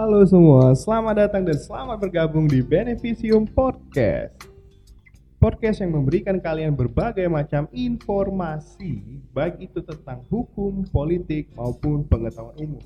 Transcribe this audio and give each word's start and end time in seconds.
Halo 0.00 0.24
semua, 0.24 0.72
selamat 0.72 1.28
datang 1.28 1.44
dan 1.44 1.60
selamat 1.60 2.00
bergabung 2.00 2.48
di 2.48 2.64
Beneficium 2.64 3.44
Podcast. 3.44 4.32
Podcast 5.36 5.84
yang 5.84 5.92
memberikan 5.92 6.40
kalian 6.40 6.72
berbagai 6.72 7.28
macam 7.28 7.68
informasi, 7.68 9.20
baik 9.28 9.60
itu 9.60 9.84
tentang 9.84 10.24
hukum, 10.32 10.88
politik, 10.88 11.52
maupun 11.52 12.00
pengetahuan 12.08 12.56
umum. 12.56 12.80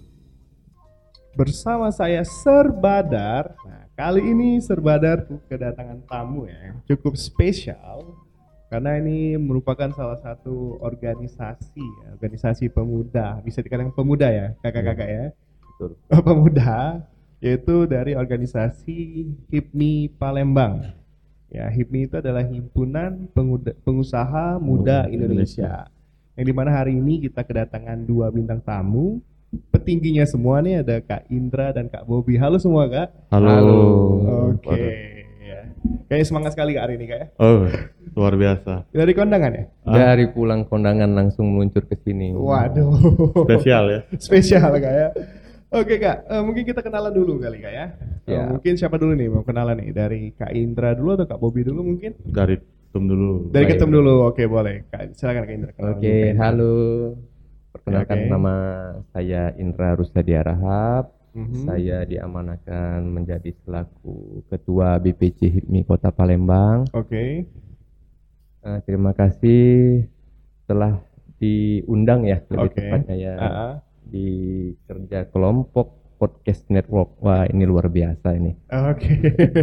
Bersama 1.38 1.94
saya 1.94 2.26
Serbadar. 2.26 3.54
Nah, 3.62 3.86
kali 3.94 4.34
ini 4.34 4.58
Serbadar 4.58 5.22
kedatangan 5.46 6.02
tamu 6.10 6.50
ya, 6.50 6.74
cukup 6.90 7.14
spesial 7.14 8.10
karena 8.74 8.98
ini 8.98 9.38
merupakan 9.38 9.86
salah 9.94 10.18
satu 10.18 10.82
organisasi, 10.82 11.78
ya, 11.78 12.18
organisasi 12.18 12.74
pemuda, 12.74 13.38
bisa 13.46 13.62
dikatakan 13.62 13.94
pemuda 13.94 14.26
ya, 14.34 14.50
kakak-kakak 14.66 15.06
ya 15.06 15.26
Betul. 15.84 16.22
pemuda 16.24 17.04
yaitu 17.44 17.84
dari 17.84 18.16
organisasi 18.16 19.28
HIPMI 19.52 20.16
Palembang. 20.16 20.96
Ya, 21.52 21.68
HIPMI 21.68 22.08
itu 22.08 22.16
adalah 22.16 22.40
himpunan 22.40 23.28
Penguda- 23.36 23.76
pengusaha 23.84 24.56
muda 24.56 25.04
Muda 25.04 25.12
Indonesia. 25.12 25.92
Yang 26.34 26.46
di 26.50 26.54
mana 26.56 26.70
hari 26.72 26.96
ini 26.96 27.20
kita 27.20 27.44
kedatangan 27.44 28.00
dua 28.02 28.32
bintang 28.32 28.64
tamu. 28.64 29.20
Petingginya 29.70 30.26
semua 30.26 30.58
nih 30.58 30.82
ada 30.82 30.98
Kak 30.98 31.30
Indra 31.30 31.70
dan 31.70 31.86
Kak 31.86 32.08
Bobi. 32.08 32.34
Halo 32.34 32.58
semua 32.58 32.90
Kak. 32.90 33.30
Halo. 33.30 33.54
Oke. 34.50 34.82
Ya. 35.44 35.70
Kayaknya 36.10 36.26
semangat 36.26 36.50
sekali 36.58 36.74
Kak 36.74 36.82
hari 36.90 36.94
ini 36.98 37.06
Kak 37.06 37.18
ya. 37.22 37.26
Oh, 37.38 37.70
luar 38.18 38.34
biasa. 38.34 38.88
Dari 38.90 39.12
kondangan 39.14 39.52
ya? 39.54 39.64
Dari 39.84 40.26
pulang 40.32 40.66
kondangan 40.66 41.12
langsung 41.12 41.54
meluncur 41.54 41.86
ke 41.86 41.94
sini. 42.02 42.34
Waduh. 42.34 42.98
Spesial 43.46 43.84
ya. 43.92 44.00
spesial 44.26 44.74
kak 44.74 44.90
ya. 44.90 45.08
Oke 45.74 45.98
kak, 45.98 46.18
eh, 46.24 46.38
mungkin 46.38 46.62
kita 46.62 46.80
kenalan 46.80 47.10
dulu 47.10 47.42
kali 47.42 47.58
kak 47.58 47.72
ya. 47.72 47.86
Eh, 48.24 48.32
Ya. 48.32 48.46
mungkin 48.46 48.78
siapa 48.78 48.94
dulu 48.94 49.12
nih 49.12 49.26
mau 49.26 49.42
kenalan 49.42 49.76
nih 49.76 49.90
dari 49.90 50.20
Kak 50.30 50.54
Indra 50.54 50.94
dulu 50.94 51.12
atau 51.12 51.26
Kak 51.26 51.36
Bobi 51.36 51.60
dulu 51.60 51.82
mungkin? 51.84 52.14
Dari 52.22 52.56
tum 52.88 53.04
dulu. 53.04 53.50
Dari 53.50 53.66
ketum 53.66 53.90
dulu, 53.90 54.24
oke 54.24 54.46
boleh. 54.46 54.86
Kak, 54.86 55.12
silakan 55.12 55.42
Kak 55.42 55.52
Indra. 55.52 55.70
Oke, 55.74 55.82
dulu, 55.82 55.90
Kak 55.90 56.06
Indra. 56.06 56.38
halo. 56.40 56.74
Perkenalkan 57.74 58.16
Oke. 58.16 58.30
nama 58.30 58.54
saya 59.10 59.42
Indra 59.56 59.88
Rusadi 59.92 60.32
Rahab. 60.32 61.10
Mhm. 61.34 61.66
Saya 61.66 62.06
diamanahkan 62.06 63.02
menjadi 63.02 63.50
selaku 63.60 64.46
Ketua 64.46 64.94
BPC 64.96 65.50
HIPMI 65.50 65.82
Kota 65.82 66.08
Palembang. 66.08 66.86
Oke, 66.92 67.50
Eh, 68.62 68.80
terima 68.86 69.12
kasih 69.12 70.00
telah 70.64 70.96
diundang 71.36 72.24
ya 72.24 72.40
lebih 72.46 72.70
Oke. 72.70 72.80
tepatnya 72.80 73.14
ya 73.14 73.32
ah. 73.36 73.74
Di 74.04 74.28
kerja 74.84 75.26
kelompok 75.26 76.16
podcast 76.16 76.68
network. 76.68 77.18
Wah, 77.20 77.44
ini 77.44 77.64
luar 77.64 77.88
biasa 77.88 78.32
ini. 78.32 78.52
oke. 78.68 79.12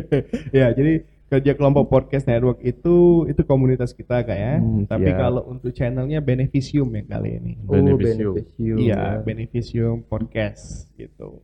ya 0.58 0.74
jadi 0.74 1.02
kerja 1.32 1.56
kelompok 1.56 1.88
podcast 1.88 2.28
network 2.28 2.60
itu 2.60 3.24
itu 3.26 3.42
komunitas 3.48 3.96
kita 3.96 4.20
kak 4.22 4.36
ya. 4.36 4.60
Hmm, 4.60 4.84
Tapi 4.84 5.10
kalau 5.12 5.48
untuk 5.48 5.72
channelnya 5.72 6.20
Beneficium 6.20 6.92
ya 6.92 7.08
kali 7.08 7.40
ini. 7.40 7.52
Oh, 7.64 7.72
Beneficium. 7.72 8.36
Beneficium, 8.36 8.78
Iya, 8.78 9.00
ya. 9.00 9.24
Beneficium 9.24 9.96
Podcast 10.04 10.92
gitu. 10.94 11.40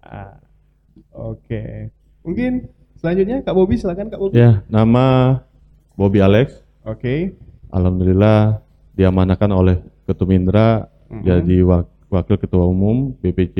Ah, 0.00 0.38
Oke. 1.10 1.90
Mungkin 2.22 2.70
selanjutnya 2.94 3.42
Kak 3.42 3.50
Bobi 3.52 3.74
silakan 3.74 4.08
Kak 4.08 4.20
Bobi. 4.20 4.38
Ya, 4.38 4.62
nama 4.70 5.38
Bobby 5.94 6.22
Alex. 6.22 6.54
Oke. 6.86 7.34
Alhamdulillah 7.68 8.62
diamanahkan 8.94 9.50
oleh 9.50 9.76
Ketum 10.04 10.30
Indra 10.30 10.86
Mhm. 11.08 11.22
jadi 11.22 11.56
wak- 11.62 11.90
Wakil 12.10 12.36
Ketua 12.36 12.66
Umum 12.66 13.14
BPC 13.22 13.56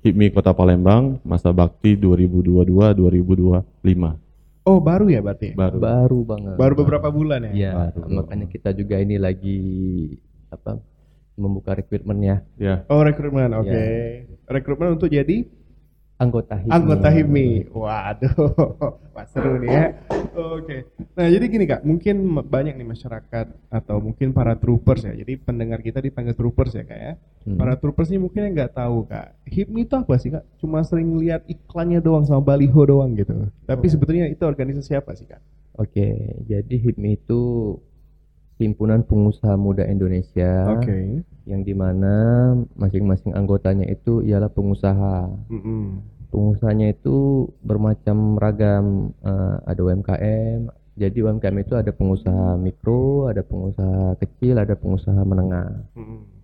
HIPMI 0.00 0.32
Kota 0.32 0.56
Palembang 0.56 1.20
masa 1.20 1.52
bakti 1.52 1.92
2022-2025. 1.92 4.16
Oh, 4.64 4.80
baru 4.80 5.12
ya 5.12 5.20
berarti? 5.20 5.52
Baru. 5.52 5.76
Baru 5.76 6.18
banget. 6.24 6.56
Baru 6.56 6.74
beberapa 6.80 7.08
bulan 7.12 7.44
ya? 7.48 7.52
Ya, 7.52 7.72
Baru. 7.76 8.08
makanya 8.08 8.46
kita 8.48 8.72
juga 8.72 8.96
ini 8.96 9.20
lagi 9.20 9.60
apa 10.48 10.80
membuka 11.36 11.72
rekrutmen 11.72 12.20
ya 12.20 12.36
Ya, 12.56 12.84
Oh, 12.88 13.00
rekrutmen. 13.00 13.52
Oke. 13.56 13.68
Ya. 13.68 13.84
Rekrutmen 14.48 14.96
untuk 14.96 15.08
jadi 15.08 15.44
anggota 16.20 16.54
HIPMI. 16.54 16.70
anggota 16.70 17.08
HIPMI. 17.08 17.48
Waduh, 17.72 18.34
Wah, 19.16 19.26
seru 19.26 19.56
nih 19.56 19.70
ya. 19.72 19.84
Oke. 20.30 20.76
Nah, 21.16 21.26
jadi 21.26 21.44
gini 21.46 21.64
Kak, 21.64 21.80
mungkin 21.82 22.16
banyak 22.44 22.76
nih 22.76 22.86
masyarakat 22.86 23.46
atau 23.66 23.96
mungkin 23.98 24.30
para 24.30 24.54
troopers 24.54 25.02
ya. 25.02 25.16
Jadi 25.16 25.40
pendengar 25.40 25.80
kita 25.80 25.98
dipanggil 25.98 26.36
troopers 26.36 26.76
ya 26.76 26.84
Kak 26.84 27.00
ya. 27.00 27.12
Hmm. 27.42 27.56
Para 27.56 27.74
troopers 27.74 28.12
ini 28.12 28.20
mungkin 28.20 28.44
yang 28.44 28.54
nggak 28.54 28.76
tahu 28.76 29.08
Kak. 29.08 29.40
HIPMI 29.48 29.80
itu 29.82 29.94
apa 29.96 30.14
sih 30.14 30.28
Kak? 30.28 30.44
Cuma 30.56 30.84
sering 30.84 31.16
lihat 31.16 31.42
iklannya 31.46 31.98
doang 31.98 32.22
sama 32.22 32.44
baliho 32.44 32.84
doang 32.84 33.16
gitu. 33.16 33.48
Tapi 33.64 33.86
Oh. 33.86 33.90
sebetulnya 33.90 34.28
itu 34.28 34.44
organisasi 34.44 34.92
apa 34.94 35.16
sih 35.16 35.24
Kak? 35.24 35.40
Oke, 35.74 36.12
jadi 36.44 36.74
HIPMI 36.76 37.16
itu 37.16 37.40
himpunan 38.60 39.00
pengusaha 39.04 39.56
muda 39.56 39.88
Indonesia 39.88 40.76
Oke. 40.76 41.24
yang 41.48 41.64
di 41.64 41.72
mana 41.72 42.14
masing-masing 42.76 43.32
anggotanya 43.32 43.88
itu 43.88 44.20
ialah 44.20 44.52
pengusaha. 44.52 45.28
Mm-mm. 45.48 46.04
Pengusahanya 46.30 46.94
itu 46.94 47.48
bermacam 47.64 48.38
ragam, 48.38 49.16
eh, 49.24 49.56
ada 49.66 49.80
UMKM. 49.80 50.70
Jadi 50.94 51.18
UMKM 51.24 51.56
itu 51.64 51.74
ada 51.74 51.90
pengusaha 51.90 52.54
mikro, 52.60 53.26
ada 53.26 53.42
pengusaha 53.42 54.14
kecil, 54.20 54.60
ada 54.60 54.76
pengusaha 54.76 55.18
menengah. 55.24 55.90
Mm-mm. 55.96 56.40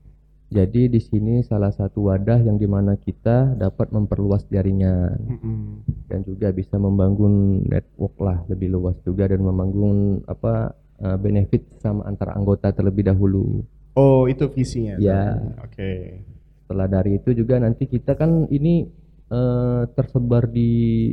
Jadi 0.46 0.86
di 0.86 1.02
sini 1.02 1.42
salah 1.42 1.74
satu 1.74 2.06
wadah 2.06 2.38
yang 2.38 2.54
di 2.54 2.70
mana 2.70 2.94
kita 2.94 3.58
dapat 3.58 3.90
memperluas 3.90 4.46
jaringan 4.46 5.18
Mm-mm. 5.26 5.82
dan 6.06 6.22
juga 6.22 6.54
bisa 6.54 6.78
membangun 6.78 7.66
network 7.66 8.14
lah 8.22 8.38
lebih 8.46 8.70
luas 8.70 8.94
juga 9.02 9.26
dan 9.26 9.42
membangun 9.42 10.22
apa 10.30 10.70
eh, 11.00 11.18
benefit 11.20 11.62
sama 11.80 12.06
antara 12.08 12.36
anggota 12.36 12.72
terlebih 12.72 13.06
dahulu. 13.06 13.64
Oh, 13.96 14.28
itu 14.28 14.44
visinya. 14.52 15.00
Ya. 15.00 15.40
Oke. 15.64 16.22
Setelah 16.64 16.86
dari 16.90 17.16
itu 17.16 17.32
juga 17.32 17.56
nanti 17.56 17.88
kita 17.88 18.18
kan 18.18 18.50
ini 18.52 18.84
eh, 19.32 19.82
tersebar 19.96 20.48
di 20.50 21.12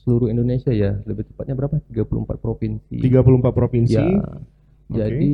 seluruh 0.00 0.30
Indonesia 0.32 0.70
ya, 0.70 0.96
lebih 1.04 1.28
tepatnya 1.28 1.54
berapa? 1.56 1.76
34 1.88 2.40
provinsi. 2.40 2.96
34 3.00 3.52
provinsi. 3.52 3.96
Ya. 3.96 4.08
Oke. 4.90 4.96
Jadi 4.96 5.30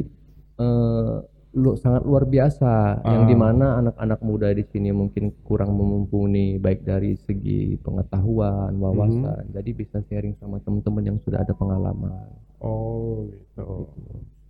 eh, 0.61 1.17
lu 1.56 1.72
sangat 1.72 2.05
luar 2.05 2.28
biasa 2.28 3.00
yang 3.00 3.25
Ah. 3.25 3.28
di 3.28 3.33
mana 3.33 3.67
anak-anak 3.81 4.21
muda 4.21 4.53
di 4.53 4.61
sini 4.62 4.93
mungkin 4.93 5.33
kurang 5.41 5.72
mumpuni 5.72 6.61
baik 6.61 6.84
dari 6.84 7.17
segi 7.17 7.81
pengetahuan, 7.81 8.77
wawasan. 8.77 9.49
Mhm. 9.49 9.56
Jadi 9.56 9.71
bisa 9.72 10.05
sharing 10.05 10.37
sama 10.37 10.61
teman-teman 10.61 11.03
yang 11.03 11.19
sudah 11.25 11.41
ada 11.41 11.56
pengalaman. 11.56 12.12
Oh, 12.61 13.25
gitu. 13.27 13.89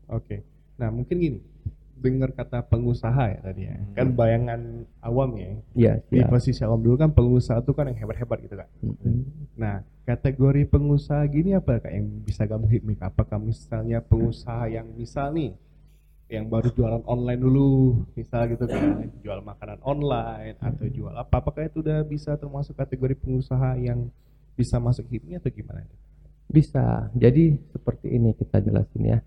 Oke. 0.08 0.42
Nah, 0.74 0.90
mungkin 0.90 1.16
gini. 1.16 1.38
Dengar 1.96 2.28
kata 2.28 2.60
pengusaha 2.60 3.32
ya 3.32 3.38
tadi 3.40 3.64
ya. 3.64 3.78
Kan 3.96 4.12
bayangan 4.12 4.60
awam 5.00 5.32
ya. 5.38 5.48
Iya, 5.72 5.92
Di 6.04 6.20
siap. 6.20 6.28
posisi 6.28 6.60
awam 6.60 6.82
dulu 6.82 7.00
kan 7.00 7.08
pengusaha 7.08 7.62
itu 7.62 7.72
kan 7.72 7.88
yang 7.88 7.96
hebat-hebat 7.96 8.38
gitu 8.44 8.52
Kak. 8.52 8.68
Mhm. 8.84 9.16
Nah, 9.56 9.80
kategori 10.04 10.68
pengusaha 10.68 11.24
gini 11.24 11.54
apa 11.54 11.80
Kak 11.80 11.88
yang 11.88 12.04
bisa 12.20 12.44
kamu 12.44 12.66
hit 12.68 12.82
nih? 12.84 12.98
Apakah 13.00 13.38
misalnya 13.38 14.04
pengusaha 14.04 14.68
yang 14.68 14.90
misal 14.92 15.32
nih 15.32 15.56
yang 16.26 16.50
baru 16.50 16.74
jualan 16.74 17.06
online 17.06 17.38
dulu, 17.38 18.02
misal 18.18 18.50
gitu 18.50 18.66
kan, 18.66 19.06
jual 19.22 19.38
makanan 19.40 19.78
online 19.86 20.58
atau 20.58 20.86
jual 20.90 21.14
apa? 21.14 21.38
Apakah 21.38 21.70
itu 21.70 21.80
udah 21.80 22.02
bisa 22.02 22.34
termasuk 22.34 22.74
kategori 22.74 23.14
pengusaha 23.14 23.78
yang 23.78 24.10
bisa 24.58 24.82
masuk 24.82 25.06
HIPMI 25.06 25.38
atau 25.38 25.50
gimana? 25.54 25.86
Bisa. 26.46 27.06
Jadi 27.14 27.54
seperti 27.70 28.10
ini 28.10 28.34
kita 28.34 28.58
jelasin 28.58 29.02
ya. 29.06 29.18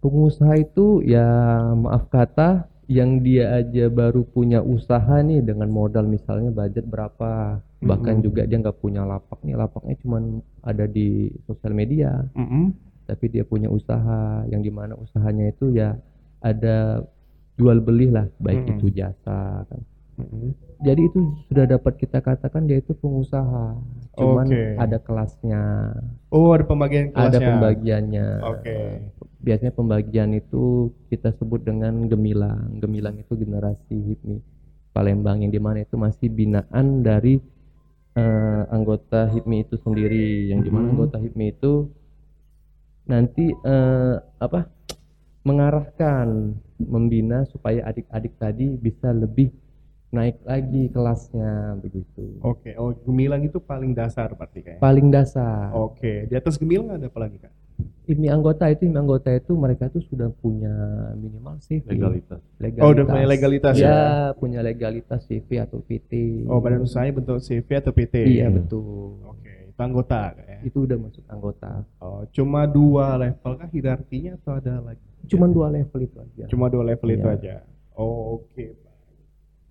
Pengusaha 0.00 0.54
itu 0.56 1.02
ya 1.02 1.26
maaf 1.74 2.08
kata 2.08 2.64
yang 2.86 3.18
dia 3.18 3.58
aja 3.58 3.90
baru 3.90 4.22
punya 4.22 4.62
usaha 4.62 5.18
nih 5.18 5.42
dengan 5.42 5.66
modal 5.66 6.06
misalnya 6.06 6.54
budget 6.54 6.86
berapa 6.86 7.58
bahkan 7.82 8.22
Mhm. 8.22 8.22
juga 8.22 8.46
dia 8.46 8.62
nggak 8.62 8.78
punya 8.78 9.02
lapak 9.02 9.42
nih 9.42 9.58
lapaknya 9.58 9.98
cuman 9.98 10.38
ada 10.62 10.86
di 10.86 11.26
sosial 11.50 11.74
media 11.74 12.22
Mm-mm. 12.38 12.70
Tapi 13.06 13.30
dia 13.30 13.44
punya 13.46 13.70
usaha 13.70 14.20
yang 14.50 14.60
di 14.60 14.70
mana 14.70 14.98
usahanya 14.98 15.48
itu 15.48 15.70
ya 15.72 15.94
ada 16.42 17.02
jual 17.56 17.78
beli 17.80 18.12
lah 18.12 18.26
baik 18.38 18.60
Mhm. 18.66 18.70
itu 18.76 18.86
jasa 18.92 19.64
kan 19.64 19.80
Mm-mm. 20.16 20.52
jadi 20.80 21.00
itu 21.02 21.18
sudah 21.46 21.64
dapat 21.68 21.96
kita 21.96 22.18
katakan 22.20 22.64
dia 22.64 22.80
itu 22.80 22.92
pengusaha 22.96 23.76
cuman 24.14 24.46
Oke. 24.48 24.62
ada 24.76 24.98
kelasnya 24.98 25.62
Oh, 26.32 26.52
ada 26.52 26.64
pembagian 26.64 27.12
kelasnya. 27.12 27.28
ada 27.28 27.38
pembagiannya 27.38 28.26
Oke. 28.42 28.76
biasanya 29.38 29.72
pembagian 29.72 30.30
itu 30.32 30.64
kita 31.08 31.36
sebut 31.36 31.62
dengan 31.62 32.08
gemilang 32.08 32.80
gemilang 32.80 33.16
itu 33.16 33.36
generasi 33.36 33.92
HIPMI 33.94 34.36
Palembang 34.90 35.44
yang 35.44 35.52
di 35.52 35.60
mana 35.60 35.84
itu 35.84 35.96
masih 35.96 36.28
binaan 36.28 37.04
dari 37.04 37.36
eh, 38.16 38.62
anggota 38.72 39.28
HIPMI 39.28 39.68
itu 39.68 39.76
sendiri 39.76 40.48
yang 40.48 40.64
di 40.64 40.72
mana 40.72 40.88
Mhm. 40.88 40.92
anggota 40.96 41.16
HIPMI 41.20 41.46
itu 41.52 41.72
nanti 43.06 43.50
eh, 43.50 44.14
apa 44.42 44.66
mengarahkan 45.46 46.58
membina 46.82 47.46
supaya 47.46 47.86
adik-adik 47.86 48.34
tadi 48.36 48.66
bisa 48.74 49.14
lebih 49.14 49.54
naik 50.10 50.38
lagi 50.46 50.90
kelasnya 50.90 51.78
begitu. 51.82 52.38
Oke, 52.42 52.74
oh 52.78 52.94
gemilang 53.06 53.42
itu 53.42 53.58
paling 53.58 53.94
dasar 53.94 54.30
berarti 54.34 54.62
kayak. 54.62 54.80
Paling 54.82 55.10
dasar. 55.10 55.74
Oke, 55.74 56.26
di 56.26 56.34
atas 56.34 56.58
gemilang 56.58 56.94
ada 56.94 57.06
apa 57.06 57.18
lagi 57.20 57.38
kak? 57.42 57.52
IMI 58.06 58.30
anggota 58.30 58.70
itu 58.70 58.86
IMI 58.86 59.02
anggota 59.02 59.34
itu 59.34 59.52
mereka 59.58 59.90
tuh 59.90 59.98
sudah 60.06 60.30
punya 60.30 60.70
minimal 61.18 61.58
CV. 61.58 61.82
legalitas 61.90 62.40
Legalitas. 62.62 62.86
Oh, 62.86 62.94
udah 62.94 63.04
punya 63.04 63.26
legalitas 63.26 63.74
ya? 63.76 63.82
ya? 63.82 63.98
punya 64.38 64.60
legalitas 64.62 65.20
CV 65.26 65.48
atau 65.58 65.82
PT. 65.82 66.46
Oh, 66.46 66.62
badan 66.62 66.86
usahanya 66.86 67.18
bentuk 67.18 67.42
CV 67.42 67.66
atau 67.74 67.90
PT? 67.90 68.14
Iya 68.30 68.46
betul. 68.54 69.26
Oke, 69.26 69.65
itu 69.65 69.65
anggota 69.84 70.32
Kak, 70.32 70.46
ya? 70.48 70.58
Itu 70.64 70.88
udah 70.88 70.96
masuk 70.96 71.24
anggota. 71.28 71.84
Oh, 72.00 72.24
cuma 72.32 72.64
dua 72.64 73.20
level 73.20 73.52
kah 73.60 73.68
hierarkinya 73.68 74.40
atau 74.40 74.56
ada 74.56 74.80
lagi? 74.80 75.04
Cuman 75.26 75.50
dua 75.52 75.68
level 75.68 76.00
itu 76.00 76.16
aja. 76.16 76.44
Cuma 76.48 76.72
dua 76.72 76.84
level 76.86 77.08
itu 77.12 77.26
Iya. 77.28 77.36
aja. 77.36 77.54
Oh, 77.92 78.40
oke. 78.40 78.56
baik. 78.56 78.76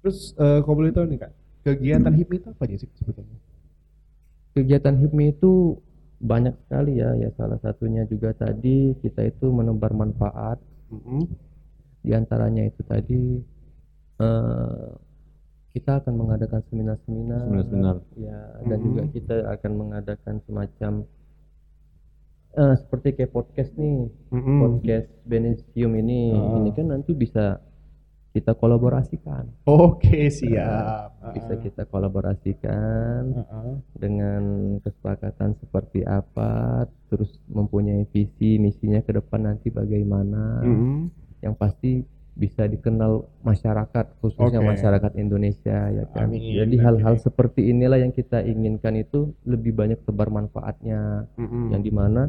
Terus 0.03 0.37
eh 0.37 0.59
kalau 0.61 0.75
boleh 0.77 0.93
tahu 0.93 1.05
nih 1.09 1.19
kak, 1.21 1.31
kegiatan 1.65 2.13
HIPMI 2.13 2.35
itu 2.37 2.47
apa 2.53 2.61
aja 2.69 2.75
sih 2.77 2.89
sebetulnya? 2.93 3.37
Kegiatan 4.53 4.95
HIPMI 4.95 5.25
itu 5.33 5.81
banyak 6.21 6.55
sekali 6.65 7.01
ya. 7.01 7.11
Ya 7.17 7.29
salah 7.35 7.59
satunya 7.59 8.05
juga 8.05 8.31
tadi 8.31 8.93
kita 9.01 9.25
itu 9.25 9.49
menebar 9.49 9.91
manfaat. 9.91 10.61
Mm-mm. 10.93 11.25
Di 12.05 12.13
antaranya 12.13 12.63
itu 12.69 12.81
tadi 12.85 13.41
eh, 14.21 14.87
kita 15.75 16.00
akan 16.00 16.13
mengadakan 16.16 16.63
seminar-seminar. 16.72 17.44
Seminar-seminar. 17.44 17.95
Ya, 18.16 18.39
dan 18.63 18.77
Mhm. 18.80 18.86
juga 18.88 19.01
kita 19.12 19.36
akan 19.51 19.72
mengadakan 19.75 20.36
semacam 20.42 20.94
eh, 22.56 22.75
seperti 22.80 23.07
kayak 23.12 23.36
podcast 23.36 23.75
nih. 23.75 24.07
Mm-mm. 24.31 24.60
Podcast 24.63 25.12
Benesium 25.27 25.92
ini 26.00 26.31
Ah. 26.31 26.56
ini 26.56 26.72
kan 26.72 26.88
nanti 26.88 27.12
bisa 27.12 27.60
kita 28.31 28.51
kolaborasikan. 28.51 29.48
Oke, 29.66 30.27
siap. 30.30 31.19
Bisa 31.31 31.51
Ah, 31.51 31.60
kita 31.60 31.83
kolaborasikan 31.83 33.31
ah, 33.33 33.48
ah. 33.50 33.75
dengan 33.95 34.44
kesepakatan 34.80 35.56
seperti 35.56 36.04
apa, 36.04 36.83
terus 37.07 37.44
mempunyai 37.48 38.07
visi 38.07 38.56
misinya 38.56 39.00
ke 39.00 39.12
depan 39.13 39.51
nanti 39.51 39.68
bagaimana, 39.68 40.63
Mm-mm. 40.63 41.12
yang 41.44 41.56
pasti 41.56 42.07
bisa 42.35 42.67
dikenal 42.67 43.23
masyarakat 43.41 44.05
khususnya 44.19 44.59
Oke. 44.59 44.69
masyarakat 44.75 45.11
Indonesia 45.15 45.87
ya 45.87 46.05
kan. 46.11 46.27
Amin, 46.27 46.51
Jadi 46.51 46.75
oke. 46.75 46.83
hal-hal 46.83 47.15
seperti 47.15 47.71
inilah 47.71 47.95
yang 48.03 48.11
kita 48.11 48.43
inginkan 48.43 48.99
itu 48.99 49.31
lebih 49.47 49.71
banyak 49.71 50.03
tebar 50.03 50.27
manfaatnya, 50.27 51.31
Mm-mm. 51.39 51.71
yang 51.71 51.79
di 51.79 51.91
mana 51.95 52.27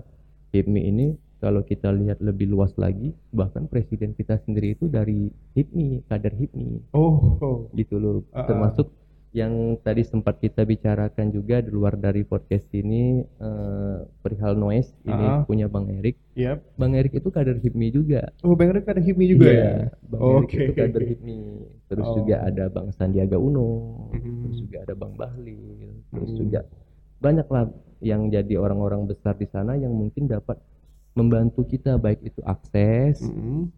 HIPMI 0.54 0.82
ini 0.86 1.06
kalau 1.36 1.60
kita 1.60 1.92
lihat 1.92 2.22
lebih 2.24 2.48
luas 2.48 2.72
lagi, 2.80 3.12
bahkan 3.28 3.66
presiden 3.68 4.14
kita 4.14 4.40
sendiri 4.40 4.72
itu 4.72 4.86
dari 4.88 5.28
HIPMI, 5.52 6.06
kader 6.08 6.32
HIPMI 6.32 6.94
Oh, 6.94 7.36
oh. 7.42 7.56
gitu 7.74 7.98
loh 7.98 8.22
Ah, 8.30 8.40
ah. 8.40 8.46
termasuk 8.46 8.88
yang 9.36 9.52
tadi 9.84 10.00
sempat 10.00 10.40
kita 10.40 10.64
bicarakan 10.64 11.28
juga 11.28 11.60
di 11.60 11.68
luar 11.68 11.92
dari 11.92 12.24
podcast 12.24 12.64
ini 12.72 13.20
eh, 13.20 13.96
perihal 14.24 14.56
noise 14.56 14.88
ini 15.04 15.12
ah. 15.28 15.44
punya 15.44 15.68
Bang 15.68 15.92
Erik 15.92 16.16
Yap. 16.32 16.64
Bang 16.74 16.96
Erik 16.96 17.12
itu 17.12 17.28
kader 17.28 17.60
HIPMI 17.60 17.88
juga 17.92 18.32
Oh, 18.40 18.56
Bang 18.56 18.72
Erik 18.72 18.88
ada 18.88 18.96
HIPMI 18.96 19.24
juga 19.28 19.44
Iya, 19.44 19.60
ya? 19.60 19.72
Bang 20.08 20.20
Oke. 20.24 20.56
Erik 20.56 20.56
itu 20.56 20.72
kader 20.72 21.02
HIPMI 21.04 21.38
terus 21.84 22.06
Oh. 22.08 22.14
juga 22.16 22.36
ada 22.40 22.64
Bang 22.66 22.88
Sandiaga 22.90 23.36
Uno 23.36 23.68
Mhm. 24.16 24.40
terus 24.40 24.56
juga 24.64 24.76
ada 24.88 24.94
Bang 24.96 25.12
Bahlil 25.12 25.84
terus 26.08 26.30
Mhm. 26.32 26.38
juga 26.40 26.60
banyak 27.16 27.46
lah 27.46 27.64
yang 28.00 28.32
jadi 28.32 28.54
orang-orang 28.56 29.04
besar 29.04 29.36
di 29.36 29.44
sana 29.44 29.76
yang 29.76 29.92
mungkin 29.92 30.32
dapat 30.32 30.56
membantu 31.12 31.64
kita 31.64 31.96
baik 31.96 32.24
itu 32.24 32.40
akses 32.42 33.20
Mm-mm. 33.20 33.68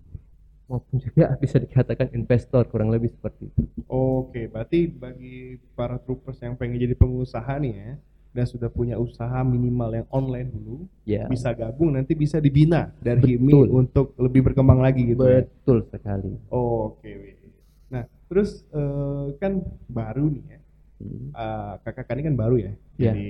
Maupun 0.69 1.00
juga 1.00 1.32
bisa 1.43 1.56
dikatakan 1.56 2.12
investor 2.12 2.69
kurang 2.69 2.93
lebih 2.93 3.09
seperti 3.11 3.49
itu 3.49 3.62
Oke, 3.88 4.47
berarti 4.47 4.85
bagi 4.85 5.37
para 5.73 5.97
troopers 5.97 6.38
yang 6.44 6.55
pengen 6.55 6.76
jadi 6.76 6.93
pengusaha 6.93 7.56
nih 7.56 7.73
ya, 7.73 7.91
dan 8.37 8.44
sudah 8.44 8.69
punya 8.69 9.00
usaha 9.00 9.41
minimal 9.41 9.91
yang 9.97 10.06
online 10.12 10.53
dulu, 10.53 10.85
ya 11.09 11.25
bisa 11.26 11.49
gabung 11.56 11.97
nanti 11.97 12.12
bisa 12.12 12.37
dibina 12.37 12.93
dari 13.00 13.25
Betul. 13.25 13.32
HIPMI 13.41 13.55
untuk 13.73 14.06
lebih 14.20 14.53
berkembang 14.53 14.85
lagi 14.85 15.09
gitu 15.09 15.25
ya. 15.25 15.41
betul 15.43 15.88
sekali 15.88 16.37
Oke. 16.53 17.41
Nah, 17.88 18.05
terus 18.29 18.69
eh, 18.69 19.26
kan 19.41 19.65
baru 19.88 20.29
nih 20.29 20.44
ya. 20.44 20.61
Hmm. 21.00 21.29
Eh, 21.32 21.75
kakak 21.88 22.12
ini 22.12 22.23
kan 22.29 22.37
baru 22.37 22.56
ya, 22.61 22.73
Iya. 23.00 23.12
jadi 23.17 23.29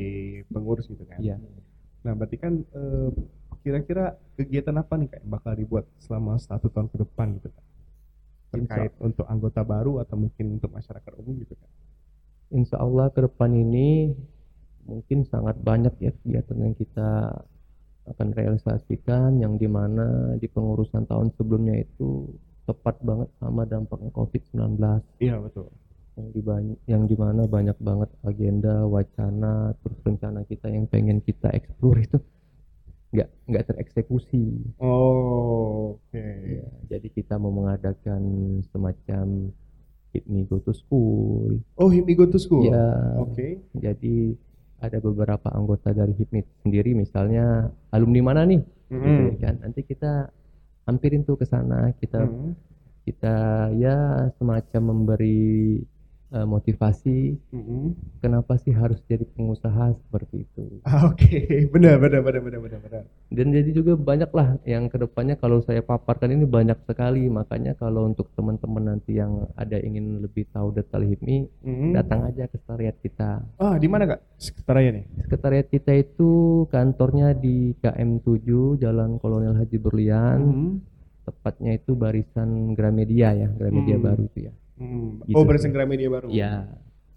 pengurus 0.50 0.90
gitu 0.90 1.04
kan. 1.06 1.22
Iya. 1.22 1.36
Nah, 2.02 2.12
berarti 2.18 2.36
kan 2.36 2.66
eh, 2.66 3.08
kira-kira 3.68 4.16
kegiatan 4.40 4.72
apa 4.80 4.96
nih 4.96 5.12
kak 5.12 5.20
yang 5.20 5.30
bakal 5.36 5.52
dibuat 5.52 5.84
selama 6.00 6.40
satu 6.40 6.72
tahun 6.72 6.88
ke 6.88 7.04
depan 7.04 7.36
gitu 7.36 7.52
kan? 7.52 7.64
Terkait 8.48 8.92
untuk 9.04 9.28
anggota 9.28 9.60
baru 9.60 10.00
atau 10.00 10.16
mungkin 10.16 10.56
untuk 10.56 10.72
masyarakat 10.72 11.12
umum 11.20 11.36
gitu 11.44 11.52
kan? 11.52 11.68
Insya 12.48 12.80
Allah 12.80 13.12
ke 13.12 13.20
depan 13.20 13.52
ini 13.52 14.16
mungkin 14.88 15.28
sangat 15.28 15.60
banyak 15.60 15.92
ya 16.00 16.16
kegiatan 16.16 16.56
yang 16.56 16.72
kita 16.72 17.36
akan 18.08 18.32
realisasikan 18.32 19.36
yang 19.36 19.60
di 19.60 19.68
mana 19.68 20.32
di 20.40 20.48
pengurusan 20.48 21.04
tahun 21.04 21.28
sebelumnya 21.36 21.76
itu 21.84 22.24
tepat 22.64 22.96
banget 23.04 23.28
sama 23.36 23.68
dampaknya 23.68 24.08
COVID-19 24.16 24.80
Iya 25.20 25.44
betul. 25.44 25.68
yang 26.16 26.28
di 26.32 26.40
yang 26.88 27.02
di 27.04 27.16
mana 27.20 27.44
banyak 27.44 27.76
banget 27.84 28.08
agenda 28.24 28.88
wacana 28.88 29.76
terus 29.84 30.00
rencana 30.02 30.40
kita 30.48 30.72
yang 30.72 30.88
pengen 30.88 31.20
kita 31.20 31.52
explore 31.52 32.00
itu 32.00 32.16
nggak 33.08 33.28
nggak 33.46 33.64
tereksekusi 33.66 34.76
Oh, 34.76 35.96
oke. 35.96 36.26
Ya, 36.44 36.66
jadi 36.88 37.08
kita 37.08 37.36
mau 37.36 37.48
mengadakan 37.48 38.20
semacam 38.68 39.48
Hit 40.10 40.24
Me 40.24 40.44
Go 40.44 40.60
to 40.60 40.72
School 40.72 41.60
Oh, 41.74 41.88
HIPMI 41.88 42.12
Go 42.14 42.26
to 42.26 42.36
School. 42.36 42.68
ya 42.68 42.84
Oke. 43.16 43.64
Jadi 43.74 44.36
ada 44.78 44.98
beberapa 44.98 45.48
anggota 45.50 45.90
dari 45.90 46.12
HIPMI 46.12 46.40
sendiri 46.62 46.92
misalnya 46.92 47.66
alumni 47.88 48.20
mana 48.22 48.42
nih 48.44 48.60
gitu 48.88 48.94
Mm-mm. 48.94 49.28
ya 49.32 49.36
kan. 49.42 49.54
Nanti 49.60 49.80
kita 49.82 50.28
hampirin 50.84 51.20
tuh 51.22 51.36
ke 51.36 51.44
sana, 51.44 51.92
kita 51.94 52.24
Mm. 52.24 52.52
kita 53.04 53.36
ya 53.74 53.96
semacam 54.36 54.82
memberi 54.86 55.80
eh, 56.28 56.44
motivasi 56.44 57.18
Mm-mm. 57.50 57.96
kenapa 58.18 58.56
sih 58.56 58.70
harus 58.70 59.00
jadi 59.04 59.24
pengusaha 59.28 59.96
seperti 59.96 60.44
itu. 60.44 60.64
Ah, 60.82 61.08
Oke, 61.08 61.28
benar, 61.72 61.96
benar, 61.96 62.20
benar, 62.20 62.42
benar, 62.42 62.60
benar, 62.60 62.80
benar. 62.80 63.02
Dan 63.28 63.46
jadi 63.50 63.70
juga 63.70 63.92
banyak 63.94 64.30
lah 64.30 64.56
yang 64.64 64.86
ke 64.86 64.96
depannya 64.96 65.36
kalau 65.36 65.60
saya 65.60 65.80
paparkan 65.80 66.32
ini 66.32 66.44
banyak 66.44 66.76
sekali. 66.84 67.28
Makanya 67.28 67.72
kalau 67.74 68.04
untuk 68.04 68.28
teman-teman 68.32 68.96
nanti 68.96 69.16
yang 69.16 69.48
ada 69.54 69.76
ingin 69.78 70.20
lebih 70.20 70.44
tahu 70.48 70.72
detail 70.72 71.04
HIPMI, 71.04 71.38
Mm. 71.64 71.92
datang 71.92 72.24
aja 72.24 72.44
ke 72.44 72.56
sekretariat 72.58 72.96
kita. 72.98 73.30
Ah, 73.56 73.76
di 73.76 73.88
mana 73.88 74.04
kak? 74.06 74.20
Sekretariat 74.36 74.92
nih. 74.94 75.06
Sekretariat 75.24 75.66
kita 75.66 75.92
itu 75.92 76.30
kantornya 76.68 77.32
di 77.32 77.72
KM7 77.78 78.44
Jalan 78.76 79.16
Kolonel 79.16 79.56
Haji 79.56 79.76
Berlian, 79.76 80.40
Mm. 80.40 80.72
tepatnya 81.24 81.76
itu 81.76 81.92
barisan 81.92 82.72
Gramedia 82.72 83.32
ya, 83.32 83.48
Gramedia 83.52 83.96
Hmm. 83.96 84.04
baru 84.04 84.22
itu 84.24 84.48
ya. 84.48 84.52
Mm. 84.78 85.26
Gitu. 85.26 85.34
Oh, 85.36 85.42
barisan 85.44 85.74
Gramedia 85.74 86.08
baru. 86.08 86.30
Ya, 86.30 86.70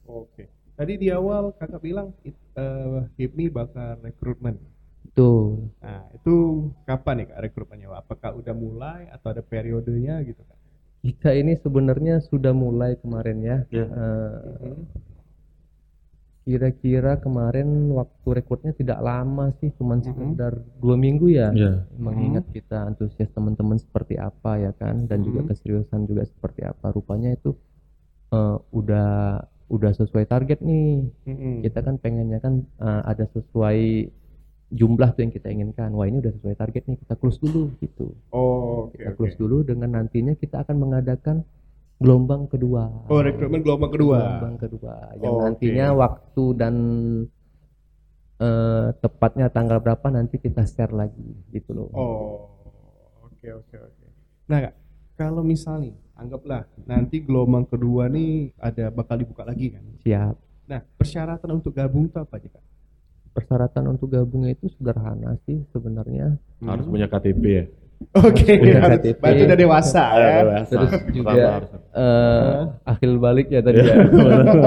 Oke. 0.04 0.50
Tadi 0.76 0.98
di 0.98 1.08
awal 1.14 1.54
kakak 1.56 1.80
bilang 1.80 2.10
it- 2.26 2.36
eh, 2.58 3.06
HIPMI 3.16 3.46
bakal 3.48 4.02
rekrutmen. 4.02 4.58
betul. 5.02 5.68
Nah, 5.84 6.08
itu 6.16 6.36
kapan 6.88 7.22
nih 7.22 7.26
kak 7.30 7.40
rekrutmennya? 7.44 7.88
Apakah 7.94 8.32
udah 8.34 8.56
mulai 8.56 9.12
atau 9.12 9.30
ada 9.30 9.44
periodenya 9.44 10.24
gitu 10.24 10.40
kak? 10.42 10.58
Kita 11.02 11.30
ini 11.36 11.60
sebenarnya 11.60 12.24
sudah 12.24 12.56
mulai 12.56 12.96
kemarin 12.96 13.38
ya. 13.44 13.58
Ya. 13.70 13.86
Eh, 13.86 14.36
Mhm. 14.62 14.82
Kira-kira 16.42 17.22
kemarin 17.22 17.94
waktu 17.94 18.28
rekrutnya 18.34 18.74
tidak 18.74 18.98
lama 19.00 19.54
sih, 19.62 19.70
cuman 19.78 20.02
Mhm. 20.02 20.06
sekitar 20.10 20.54
dua 20.82 20.96
minggu 20.98 21.30
ya. 21.30 21.54
Iya. 21.54 21.86
Mengingat 21.96 22.50
kita 22.50 22.90
antusias 22.90 23.30
teman-teman 23.30 23.78
seperti 23.78 24.18
apa 24.18 24.58
ya 24.58 24.74
kan, 24.74 25.06
dan 25.06 25.22
juga 25.22 25.46
Mhm. 25.46 25.50
keseriusan 25.54 26.10
juga 26.10 26.26
seperti 26.26 26.66
apa. 26.66 26.90
Rupanya 26.90 27.34
itu 27.34 27.54
eh, 28.32 28.58
udah 28.72 29.44
udah 29.68 29.92
sesuai 29.92 30.24
target 30.24 30.64
nih. 30.64 31.04
Mhm. 31.28 31.68
Kita 31.68 31.84
kan 31.84 32.00
pengennya 32.00 32.40
kan 32.40 32.64
eh, 32.80 33.02
ada 33.06 33.28
sesuai 33.28 34.08
jumlah 34.72 35.10
tuh 35.14 35.22
yang 35.22 35.34
kita 35.36 35.52
inginkan. 35.52 35.92
Wah 35.92 36.08
ini 36.08 36.24
udah 36.24 36.32
sesuai 36.40 36.56
target 36.56 36.88
nih, 36.88 36.96
kita 36.96 37.20
close 37.20 37.38
dulu 37.38 37.76
gitu. 37.84 38.16
Oh, 38.32 38.88
oke 38.88 38.96
Kita 38.96 39.12
close 39.14 39.36
dulu 39.36 39.62
dengan 39.62 40.00
nantinya 40.00 40.32
kita 40.34 40.64
akan 40.64 40.80
mengadakan 40.80 41.44
gelombang 42.02 42.50
kedua. 42.50 42.90
Oh, 43.06 43.22
rekrutmen 43.22 43.62
gelombang 43.62 43.94
kedua. 43.94 44.18
Gelombang 44.18 44.56
kedua 44.58 44.94
yang 45.22 45.34
Oke. 45.38 45.42
nantinya 45.46 45.88
waktu 45.94 46.44
dan 46.58 46.76
eh, 48.42 48.88
tepatnya 48.98 49.48
tanggal 49.48 49.78
berapa 49.78 50.08
nanti 50.10 50.42
kita 50.42 50.66
share 50.66 50.90
lagi 50.92 51.30
gitu 51.54 51.78
loh. 51.78 51.90
Oh, 51.94 52.34
oke 53.24 53.48
oke 53.54 53.76
oke. 53.78 54.06
Nah, 54.50 54.58
Kak, 54.66 54.74
kalau 55.14 55.46
misal 55.46 55.78
nih, 55.78 55.94
anggaplah 56.18 56.66
nanti 56.84 57.22
gelombang 57.22 57.70
kedua 57.70 58.10
nih 58.10 58.50
ada 58.58 58.90
bakal 58.90 59.22
dibuka 59.22 59.46
lagi 59.46 59.70
kan. 59.72 59.86
Siap. 60.02 60.36
Nah, 60.66 60.82
persyaratan 60.98 61.50
untuk 61.54 61.78
gabung 61.78 62.10
itu 62.10 62.18
apa 62.18 62.42
aja, 62.42 62.50
Kak? 62.50 62.64
Persyaratan 63.32 63.96
untuk 63.96 64.12
gabungnya 64.12 64.52
itu 64.52 64.68
sederhana 64.76 65.38
sih 65.46 65.64
sebenarnya. 65.72 66.36
Harus 66.66 66.84
Hmm. 66.84 66.94
punya 66.98 67.08
KTP 67.08 67.44
ya. 67.46 67.66
Oke, 68.12 68.58
Punya 68.58 68.80
harus 68.80 69.00
KTP. 69.00 69.20
berarti 69.20 69.42
udah 69.46 69.58
dewasa 69.58 70.04
ya. 70.12 70.32
dewasa. 70.42 70.72
Terus 70.74 70.92
juga 71.12 71.32
harus. 71.32 71.70
eh 71.92 72.60
akhil 72.84 73.14
balik 73.18 73.48
ya 73.48 73.60
tadi 73.60 73.80
ya. 73.80 73.96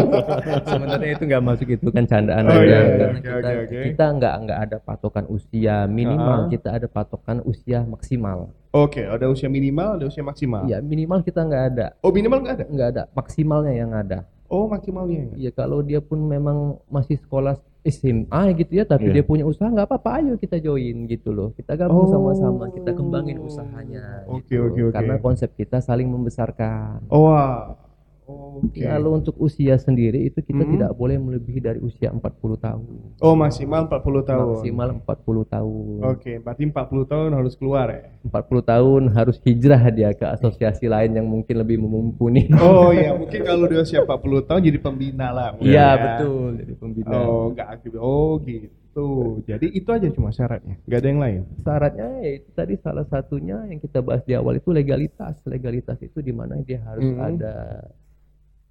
Sebenarnya 0.66 1.10
itu 1.10 1.24
nggak 1.24 1.42
masuk 1.42 1.68
itu 1.70 1.86
kan 1.88 2.04
candaan 2.04 2.44
Oh, 2.44 2.54
aja 2.54 2.62
iya, 2.62 2.78
iya. 2.78 2.96
karena 2.96 3.18
Oke, 3.18 3.24
kita 3.24 3.50
oke. 3.58 3.78
kita 3.84 4.04
nggak 4.12 4.34
nggak 4.40 4.58
ada 4.60 4.76
patokan 4.78 5.24
usia 5.28 5.76
minimal, 5.86 6.38
Ah. 6.38 6.48
kita 6.48 6.68
ada 6.70 6.86
patokan 6.86 7.38
usia 7.42 7.82
maksimal. 7.82 8.38
Oke, 8.70 9.02
ada 9.02 9.26
usia 9.26 9.46
minimal, 9.46 9.96
ada 9.96 10.04
usia 10.04 10.22
maksimal. 10.22 10.64
Ya 10.64 10.78
minimal 10.78 11.20
kita 11.20 11.40
nggak 11.40 11.64
ada, 11.70 11.86
Oh, 12.00 12.10
minimal 12.10 12.38
nggak 12.40 12.54
ada? 12.54 12.64
nggak 12.66 12.88
ada 12.90 13.02
maksimalnya 13.12 13.72
yang 13.72 13.92
ada. 13.92 14.18
Oh, 14.46 14.66
maksimalnya. 14.66 15.34
Ya 15.34 15.50
kalau 15.50 15.80
dia 15.80 15.98
pun 15.98 16.20
memang 16.20 16.58
masih 16.86 17.16
sekolah 17.18 17.56
SMA 17.84 18.56
gitu 18.56 18.72
ya, 18.80 18.84
tapi 18.88 19.12
Iya. 19.12 19.20
dia 19.20 19.24
punya 19.24 19.44
usaha 19.44 19.68
nggak 19.68 19.84
apa-apa, 19.84 20.24
ayo 20.24 20.32
kita 20.34 20.56
join 20.56 21.04
gitu 21.04 21.30
loh. 21.30 21.52
Kita 21.52 21.76
gabung 21.76 22.08
Oh. 22.08 22.10
sama-sama, 22.10 22.72
kita 22.72 22.96
kembangin 22.96 23.38
usahanya. 23.38 24.24
Oke, 24.24 24.56
gitu. 24.56 24.64
oke, 24.64 24.80
oke. 24.88 24.94
Karena 24.96 25.14
konsep 25.20 25.52
kita 25.52 25.84
saling 25.84 26.08
membesarkan. 26.08 27.04
Oh, 27.12 27.28
wah. 27.28 27.76
Oke. 28.24 28.80
Kalau 28.80 29.14
untuk 29.14 29.36
usia 29.36 29.76
sendiri 29.76 30.24
itu 30.24 30.40
kita 30.40 30.64
Hmm. 30.64 30.72
tidak 30.72 30.90
boleh 30.92 31.20
melebihi 31.20 31.60
dari 31.60 31.78
usia 31.78 32.08
40 32.08 32.56
tahun. 32.56 32.84
Oh, 33.20 33.36
maksimal 33.36 33.84
40 33.84 34.24
tahun. 34.24 34.46
Maksimal 34.56 34.88
40 34.96 35.44
tahun. 35.44 35.96
Oke, 36.08 36.32
berarti 36.40 36.62
40 36.64 37.04
tahun 37.04 37.30
harus 37.32 37.52
keluar 37.52 37.92
ya. 37.92 38.08
40 38.24 38.64
tahun 38.64 39.02
harus 39.12 39.36
hijrah 39.44 39.82
dia 39.90 40.10
ke 40.10 40.24
asosiasi 40.24 40.88
lain 40.88 41.12
yang 41.12 41.28
mungkin 41.28 41.60
lebih 41.60 41.76
mumpuni. 41.76 42.48
Oh 42.56 42.90
iya, 42.90 43.12
mungkin 43.20 43.44
kalau 43.44 43.68
dia 43.68 43.84
usia 43.84 44.00
40 44.00 44.40
tahun 44.42 44.60
jadi 44.64 44.78
pembina 44.80 45.28
lah. 45.28 45.48
Iya, 45.60 45.68
ya. 45.68 45.88
betul. 46.00 46.48
Jadi 46.64 46.72
pembina. 46.74 47.12
Oh, 47.12 47.52
enggak 47.52 47.68
aktif. 47.76 47.92
Oh, 48.00 48.40
gitu. 48.40 49.08
Jadi 49.44 49.66
itu 49.68 49.90
aja 49.90 50.08
cuma 50.08 50.30
syaratnya. 50.30 50.80
Enggak 50.86 50.98
ada 51.02 51.08
yang 51.10 51.20
lain. 51.20 51.40
Syaratnya 51.60 52.08
ya 52.22 52.30
itu 52.40 52.48
tadi 52.54 52.74
salah 52.80 53.04
satunya 53.04 53.60
yang 53.68 53.76
kita 53.76 54.00
bahas 54.00 54.24
di 54.24 54.32
awal 54.32 54.56
itu 54.56 54.70
legalitas. 54.70 55.36
Legalitas 55.44 56.00
itu 56.00 56.18
di 56.18 56.32
mana 56.32 56.56
dia 56.58 56.80
harus 56.80 57.04
Hmm. 57.04 57.20
ada 57.20 57.54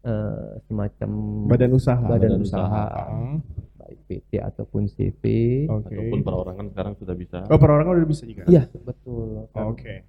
eh, 0.03 0.49
semacam 0.63 1.09
Badan 1.47 1.71
usaha. 1.71 2.03
badan 2.03 2.29
Badan 2.29 2.41
usaha, 2.43 2.83
Ah, 2.85 3.39
baik 3.79 3.99
PT 4.05 4.31
ataupun 4.37 4.87
CV. 4.87 5.23
Oke. 5.67 5.91
Ataupun 5.91 6.19
perorangan 6.21 6.65
sekarang 6.69 6.93
sudah 6.95 7.15
bisa. 7.15 7.37
Oh, 7.47 7.57
perorangan 7.57 7.95
udah 7.95 8.09
bisa 8.09 8.23
juga. 8.23 8.43
Iya, 8.45 8.67
betul. 8.77 9.47
Oh, 9.49 9.71
Oke. 9.71 10.03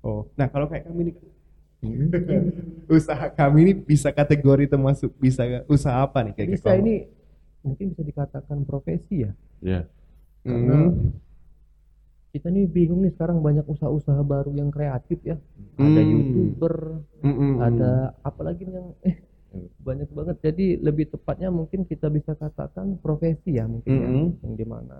Oh, 0.00 0.20
nah 0.34 0.46
kalau 0.46 0.66
kayak 0.66 0.86
kami 0.86 1.00
ini 1.02 1.12
usaha 2.88 3.28
kami 3.30 3.58
ini 3.62 3.72
bisa 3.74 4.08
kategori 4.10 4.64
termasuk 4.66 5.12
bisa 5.16 5.44
usaha 5.66 6.00
apa 6.00 6.24
nih 6.24 6.32
kayak 6.32 6.48
Bisa 6.54 6.72
ini 6.72 7.04
mungkin 7.60 7.92
bisa 7.92 8.02
dikatakan 8.02 8.64
profesi 8.64 9.26
ya. 9.26 9.32
Ya. 9.60 9.80
Karena 10.40 10.88
Hmm. 10.88 11.10
Kita 12.32 12.48
nih 12.52 12.66
bingung 12.68 13.00
nih 13.04 13.12
sekarang 13.16 13.38
banyak 13.40 13.64
usaha-usaha 13.64 14.20
baru 14.26 14.50
yang 14.54 14.70
kreatif 14.70 15.18
ya. 15.24 15.36
Ada 15.76 16.00
Hmm. 16.02 16.10
youtuber, 16.12 16.74
Mm-mm. 17.22 17.52
ada 17.60 17.92
apalagi 18.24 18.64
yang 18.68 18.92
eh 19.04 19.16
banyak 19.80 20.08
banget. 20.12 20.36
Jadi 20.44 20.66
lebih 20.80 21.08
tepatnya 21.12 21.48
mungkin 21.48 21.84
kita 21.88 22.08
bisa 22.12 22.32
katakan 22.36 22.96
profesi 23.00 23.56
ya 23.56 23.64
mungkin 23.64 23.92
ya, 23.92 24.08
Mm-mm. 24.08 24.26
yang 24.44 24.54
di 24.56 24.66
mana 24.68 24.96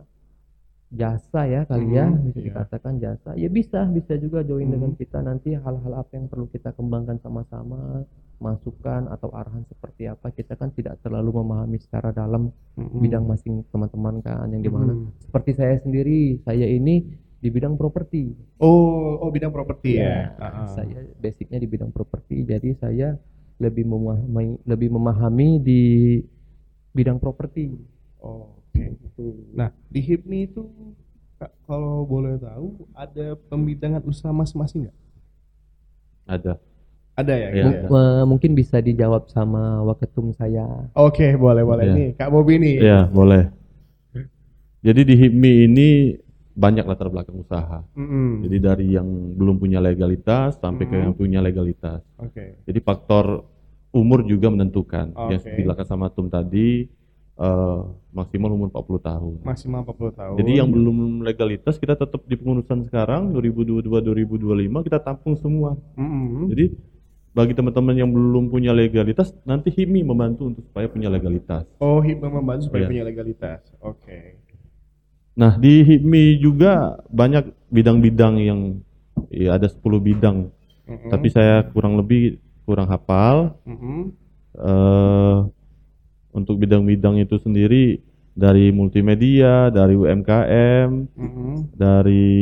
jasa 0.86 1.50
ya 1.50 1.66
kali 1.66 1.98
ya 1.98 2.06
Mm, 2.06 2.30
bisa 2.30 2.38
iya. 2.38 2.46
dikatakan 2.46 2.94
jasa. 3.02 3.30
Ya 3.34 3.48
bisa 3.50 3.84
bisa 3.90 4.14
juga 4.16 4.46
join 4.46 4.70
Mm. 4.70 4.74
dengan 4.78 4.92
kita 4.94 5.18
nanti 5.18 5.50
hal-hal 5.58 5.92
apa 5.98 6.10
yang 6.14 6.30
perlu 6.30 6.46
kita 6.46 6.70
kembangkan 6.78 7.18
sama-sama 7.20 8.06
masukan 8.36 9.08
atau 9.08 9.32
arahan 9.32 9.64
seperti 9.64 10.06
apa 10.06 10.28
kita 10.28 10.54
kan 10.54 10.68
tidak 10.70 11.00
terlalu 11.00 11.40
memahami 11.40 11.80
secara 11.80 12.12
dalam 12.12 12.52
Mm-mm. 12.76 13.00
bidang 13.00 13.24
masing 13.24 13.64
teman-teman 13.68 14.20
kan 14.20 14.44
yang 14.52 14.60
di 14.60 14.68
mana 14.68 14.92
Mm. 14.92 15.08
seperti 15.24 15.50
saya 15.56 15.76
sendiri 15.80 16.40
saya 16.44 16.68
ini 16.68 17.00
di 17.36 17.48
bidang 17.48 17.76
properti 17.76 18.32
Oh, 18.60 19.20
oh 19.20 19.30
bidang 19.32 19.52
properti 19.52 19.96
Ya, 19.96 20.36
ya. 20.36 20.44
Ah. 20.44 20.68
saya 20.68 21.00
basicnya 21.16 21.56
di 21.56 21.68
bidang 21.68 21.90
properti 21.90 22.44
jadi 22.44 22.70
saya 22.76 23.08
lebih 23.56 23.88
memahami 23.88 24.60
lebih 24.64 24.88
memahami 24.92 25.48
di 25.58 25.82
bidang 26.92 27.16
properti 27.16 27.72
Oh, 28.20 28.60
Oke. 28.68 28.92
Nah, 29.54 29.72
di 29.88 30.00
HIPMI 30.02 30.38
itu 30.44 30.66
Kak, 31.36 31.52
kalau 31.64 32.04
boleh 32.04 32.36
tahu 32.36 32.88
ada 32.92 33.36
pembidangan 33.48 34.00
usaha 34.02 34.28
masing-masing 34.28 34.88
nggak? 34.88 34.96
Ada. 36.26 36.52
Ada 37.16 37.32
ya? 37.32 37.48
Ya? 37.50 37.64
M- 37.64 37.88
eh, 37.88 38.24
mungkin 38.24 38.52
bisa 38.52 38.76
dijawab 38.78 39.26
sama 39.26 39.80
waketum 39.82 40.30
saya 40.30 40.68
Oke, 40.92 41.32
boleh 41.34 41.64
boleh 41.64 41.84
Iya. 41.84 41.94
nih 41.96 42.08
Kak 42.14 42.28
Bobi 42.28 42.54
nih. 42.60 42.76
Iya, 42.78 43.00
boleh. 43.08 43.48
Jadi 44.84 45.00
di 45.02 45.14
HIPMI 45.16 45.52
ini 45.66 45.88
banyak 46.52 46.84
latar 46.84 47.08
belakang 47.08 47.36
usaha. 47.36 47.82
Mm-mm. 47.92 48.44
Jadi 48.46 48.56
dari 48.56 48.86
yang 48.94 49.08
belum 49.34 49.58
punya 49.58 49.76
legalitas 49.76 50.56
sampai 50.56 50.86
ke 50.86 50.94
Hmm. 50.94 51.04
yang 51.10 51.14
punya 51.14 51.40
legalitas. 51.40 52.00
Oke. 52.16 52.60
Jadi 52.62 52.78
faktor 52.80 53.44
umur 53.90 54.22
juga 54.22 54.48
menentukan. 54.48 55.10
Yang 55.28 55.42
Oke. 55.42 55.48
dibilang 55.52 55.80
sama 55.82 56.06
Tum 56.08 56.28
tadi 56.28 56.86
eh, 57.36 57.80
maksimal 58.12 58.48
umur 58.48 58.72
40 58.72 58.96
tahun. 58.98 59.34
Maksimal 59.44 59.84
40 59.84 60.12
tahun. 60.14 60.34
Jadi 60.40 60.50
yang 60.54 60.68
belum 60.70 60.96
legalitas 61.20 61.76
kita 61.76 61.92
tetap 61.92 62.24
di 62.24 62.32
pengurusan 62.32 62.80
sekarang 62.80 63.28
2022-2025 63.34 64.80
kita 64.80 64.98
tampung 64.98 65.36
semua. 65.36 65.76
Mm-mm. 65.96 66.48
Jadi 66.48 66.72
bagi 67.36 67.52
teman-teman 67.52 67.92
yang 67.92 68.08
belum 68.08 68.48
punya 68.48 68.72
legalitas 68.72 69.36
nanti 69.44 69.68
HIMI 69.68 70.08
membantu 70.08 70.48
untuk 70.48 70.64
supaya 70.64 70.88
punya 70.88 71.12
legalitas. 71.12 71.68
Oh, 71.76 72.00
HIPMI 72.00 72.32
membantu 72.32 72.72
supaya 72.72 72.88
Iya. 72.88 72.90
punya 72.96 73.04
legalitas. 73.04 73.60
Oke. 73.84 74.40
Nah, 75.36 75.60
di 75.60 75.84
HIPMI 75.84 76.40
juga 76.40 76.96
banyak 77.12 77.52
bidang-bidang 77.68 78.40
yang 78.40 78.60
ya 79.28 79.60
ada 79.60 79.68
10 79.68 80.00
bidang, 80.00 80.48
Mm-mm. 80.88 81.12
tapi 81.12 81.28
saya 81.28 81.60
kurang 81.76 82.00
lebih 82.00 82.40
kurang 82.64 82.88
hafal. 82.88 83.60
Mm-mm. 83.68 84.16
eh 84.56 85.38
untuk 86.32 86.56
bidang-bidang 86.56 87.20
itu 87.20 87.36
sendiri 87.36 88.00
dari 88.32 88.72
multimedia, 88.72 89.68
dari 89.68 89.92
UMKM, 89.92 90.88
Mm-mm. 91.12 91.76
dari 91.76 92.32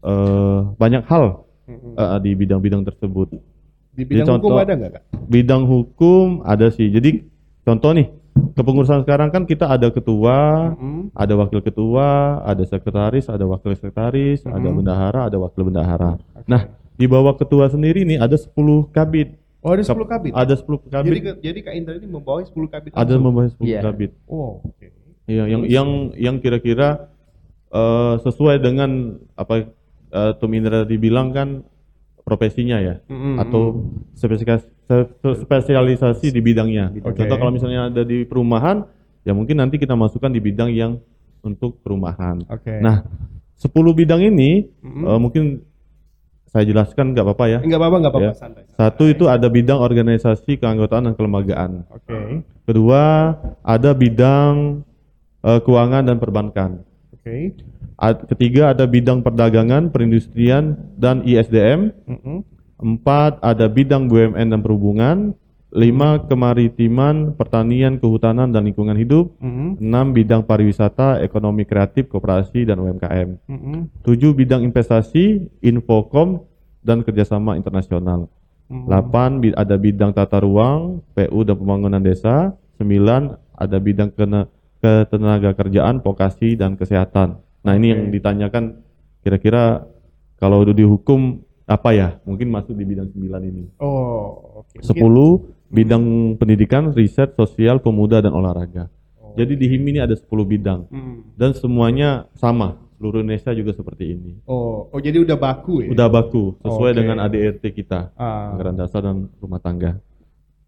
eh, 0.00 0.60
banyak 0.80 1.04
hal 1.04 1.44
Mm-mm. 1.68 1.92
eh, 1.92 2.18
di 2.24 2.30
bidang-bidang 2.32 2.88
tersebut. 2.88 3.51
Di 3.92 4.02
bidang 4.02 4.24
Jadi 4.24 4.32
hukum 4.34 4.48
contoh- 4.48 4.62
ada 4.62 4.72
nggak 4.74 4.90
kak? 4.90 5.02
Bidang 5.26 5.62
hukum 5.64 6.26
ada 6.42 6.66
sih. 6.68 6.88
Jadi 6.88 7.28
contoh 7.62 7.92
nih, 7.92 8.08
kepengurusan 8.52 9.04
sekarang 9.04 9.28
kan 9.28 9.44
kita 9.44 9.68
ada 9.68 9.88
ketua, 9.88 10.72
Mm-mm. 10.72 11.12
ada 11.12 11.34
wakil 11.36 11.60
ketua, 11.60 12.08
ada 12.42 12.62
sekretaris, 12.62 13.26
ada 13.26 13.44
wakil 13.44 13.70
sekretaris, 13.70 14.44
ada 14.44 14.64
Mhm. 14.64 14.76
bendahara, 14.78 15.20
ada 15.26 15.36
wakil 15.38 15.62
bendahara. 15.62 16.16
Nah, 16.42 16.66
di 16.92 17.04
bawah 17.04 17.34
ketua 17.34 17.68
sendiri 17.68 18.02
nih 18.02 18.16
ada 18.18 18.34
10 18.34 18.88
kabit. 18.88 19.36
oh 19.60 19.70
ada 19.70 19.84
10 19.84 20.02
kabit. 20.04 20.32
Ada 20.32 20.54
10 20.56 20.82
Jadi 20.82 20.90
kabit. 20.90 21.12
ke- 21.22 21.38
jadi 21.40 21.58
Kak 21.62 21.74
Indra 21.76 21.94
ini 21.94 22.08
membawa 22.08 22.42
10 22.42 22.66
kabit. 22.66 22.90
ada 22.90 22.98
langsung? 23.06 23.22
membahas 23.22 23.50
10 23.54 23.68
Iya. 23.68 23.80
kabit. 23.80 24.10
Oh, 24.26 24.58
oke. 24.60 24.86
Iya, 25.22 25.44
yang 25.46 25.62
yang 25.64 25.88
yang 26.16 26.36
kira-kira 26.38 27.06
eh, 27.70 28.14
sesuai 28.18 28.58
dengan 28.58 28.90
apa 29.32 29.70
eh, 30.10 30.32
Tum 30.36 30.50
Indra 30.50 30.82
dibilang 30.82 31.30
kan 31.30 31.62
profesinya 32.22 32.78
ya 32.78 32.94
Mm-mm. 33.06 33.36
atau 33.38 33.82
spesifikasi 34.14 34.66
spesialisasi 35.42 36.30
di 36.30 36.40
bidangnya. 36.40 36.90
Oke. 37.02 37.18
Contoh 37.18 37.36
kalau 37.36 37.52
misalnya 37.52 37.88
ada 37.88 38.02
di 38.02 38.22
perumahan, 38.22 38.86
ya 39.22 39.32
mungkin 39.32 39.58
nanti 39.58 39.78
kita 39.78 39.94
masukkan 39.94 40.28
di 40.28 40.38
bidang 40.38 40.70
yang 40.70 40.98
untuk 41.42 41.82
perumahan. 41.82 42.42
Oke. 42.46 42.78
Nah, 42.78 43.02
10 43.56 43.70
bidang 43.92 44.22
ini 44.22 44.70
Mm-mm. 44.82 45.04
eh, 45.06 45.18
mungkin 45.18 45.44
saya 46.46 46.68
jelaskan 46.68 47.16
nggak 47.16 47.24
apa-apa 47.24 47.44
ya. 47.48 47.58
enggak 47.64 47.80
apa-apa, 47.80 47.96
enggak 47.96 48.12
apa-apa, 48.12 48.28
Ya. 48.28 48.36
santai. 48.36 48.62
Satu 48.76 49.04
itu 49.08 49.24
ada 49.24 49.48
bidang 49.48 49.80
organisasi 49.80 50.60
keanggotaan 50.60 51.08
dan 51.08 51.14
kelembagaan. 51.16 51.88
Oke. 51.88 52.44
Kedua, 52.68 53.32
ada 53.64 53.90
bidang 53.96 54.84
eh, 55.42 55.60
keuangan 55.64 56.04
dan 56.04 56.16
perbankan. 56.20 56.84
Oke. 57.16 57.56
Ad- 57.56 57.71
Ketiga, 58.26 58.72
ada 58.72 58.84
bidang 58.84 59.20
perdagangan, 59.20 59.90
perindustrian, 59.90 60.74
dan 60.96 61.22
ISDM. 61.22 61.92
Empat, 62.82 63.38
ada 63.38 63.70
bidang 63.70 64.10
BUMN 64.10 64.46
dan 64.50 64.60
perhubungan. 64.60 65.16
Lima, 65.72 66.20
kemaritiman, 66.28 67.32
pertanian, 67.32 67.96
kehutanan, 67.96 68.52
dan 68.52 68.68
lingkungan 68.68 68.92
hidup. 68.92 69.32
Enam, 69.80 70.12
bidang 70.12 70.44
pariwisata, 70.44 71.22
ekonomi 71.22 71.64
kreatif, 71.64 72.12
koperasi, 72.12 72.68
dan 72.68 72.76
UMKM. 72.76 73.40
Tujuh, 74.04 74.36
bidang 74.36 74.60
investasi, 74.62 75.48
infokom, 75.64 76.44
dan 76.82 77.00
kerjasama 77.00 77.56
internasional. 77.56 78.28
Mm-mm. 78.68 78.88
8 78.88 79.40
bi- 79.40 79.54
ada 79.54 79.76
bidang 79.76 80.10
tata 80.10 80.40
ruang, 80.40 81.04
PU 81.14 81.40
dan 81.44 81.56
pembangunan 81.56 82.02
desa. 82.02 82.56
9 82.80 83.38
ada 83.54 83.76
bidang 83.78 84.10
kena, 84.10 84.50
ketenaga 84.82 85.54
kerjaan, 85.54 86.02
vokasi 86.02 86.58
dan 86.58 86.74
kesehatan. 86.74 87.38
Nah, 87.62 87.72
ini 87.78 87.94
yang 87.94 88.10
ditanyakan 88.10 88.82
kira-kira 89.22 89.86
kalau 90.36 90.66
udah 90.66 90.74
dihukum 90.74 91.38
apa 91.62 91.94
ya? 91.94 92.08
Mungkin 92.26 92.50
masuk 92.50 92.74
di 92.74 92.82
bidang 92.82 93.08
9 93.14 93.42
ini. 93.46 93.64
Oh, 93.78 94.62
oke. 94.66 94.82
10 94.82 94.98
bidang 95.72 96.04
pendidikan, 96.36 96.90
riset, 96.92 97.32
sosial, 97.38 97.78
pemuda 97.78 98.18
dan 98.18 98.34
olahraga. 98.34 98.90
Oh. 99.16 99.32
Jadi 99.38 99.56
di 99.56 99.66
HIM 99.70 99.82
ini 99.94 99.98
ada 100.02 100.12
10 100.12 100.26
bidang 100.44 100.90
Mm. 100.90 101.38
dan 101.38 101.50
semuanya 101.54 102.26
sama 102.36 102.82
seluruh 102.98 103.22
Indonesia 103.22 103.50
juga 103.54 103.72
seperti 103.74 104.14
ini. 104.14 104.32
Oh, 104.46 104.90
oh 104.90 105.00
jadi 105.00 105.22
udah 105.22 105.38
baku 105.38 105.86
ya? 105.86 105.88
Udah 105.90 106.06
baku 106.06 106.54
sesuai 106.62 106.92
Oke. 106.92 106.98
dengan 106.98 107.16
ADRT 107.24 107.64
kita, 107.74 108.14
Ah, 108.14 108.52
anggaran 108.54 108.76
dasar 108.78 109.00
dan 109.06 109.26
rumah 109.38 109.58
tangga. 109.58 109.98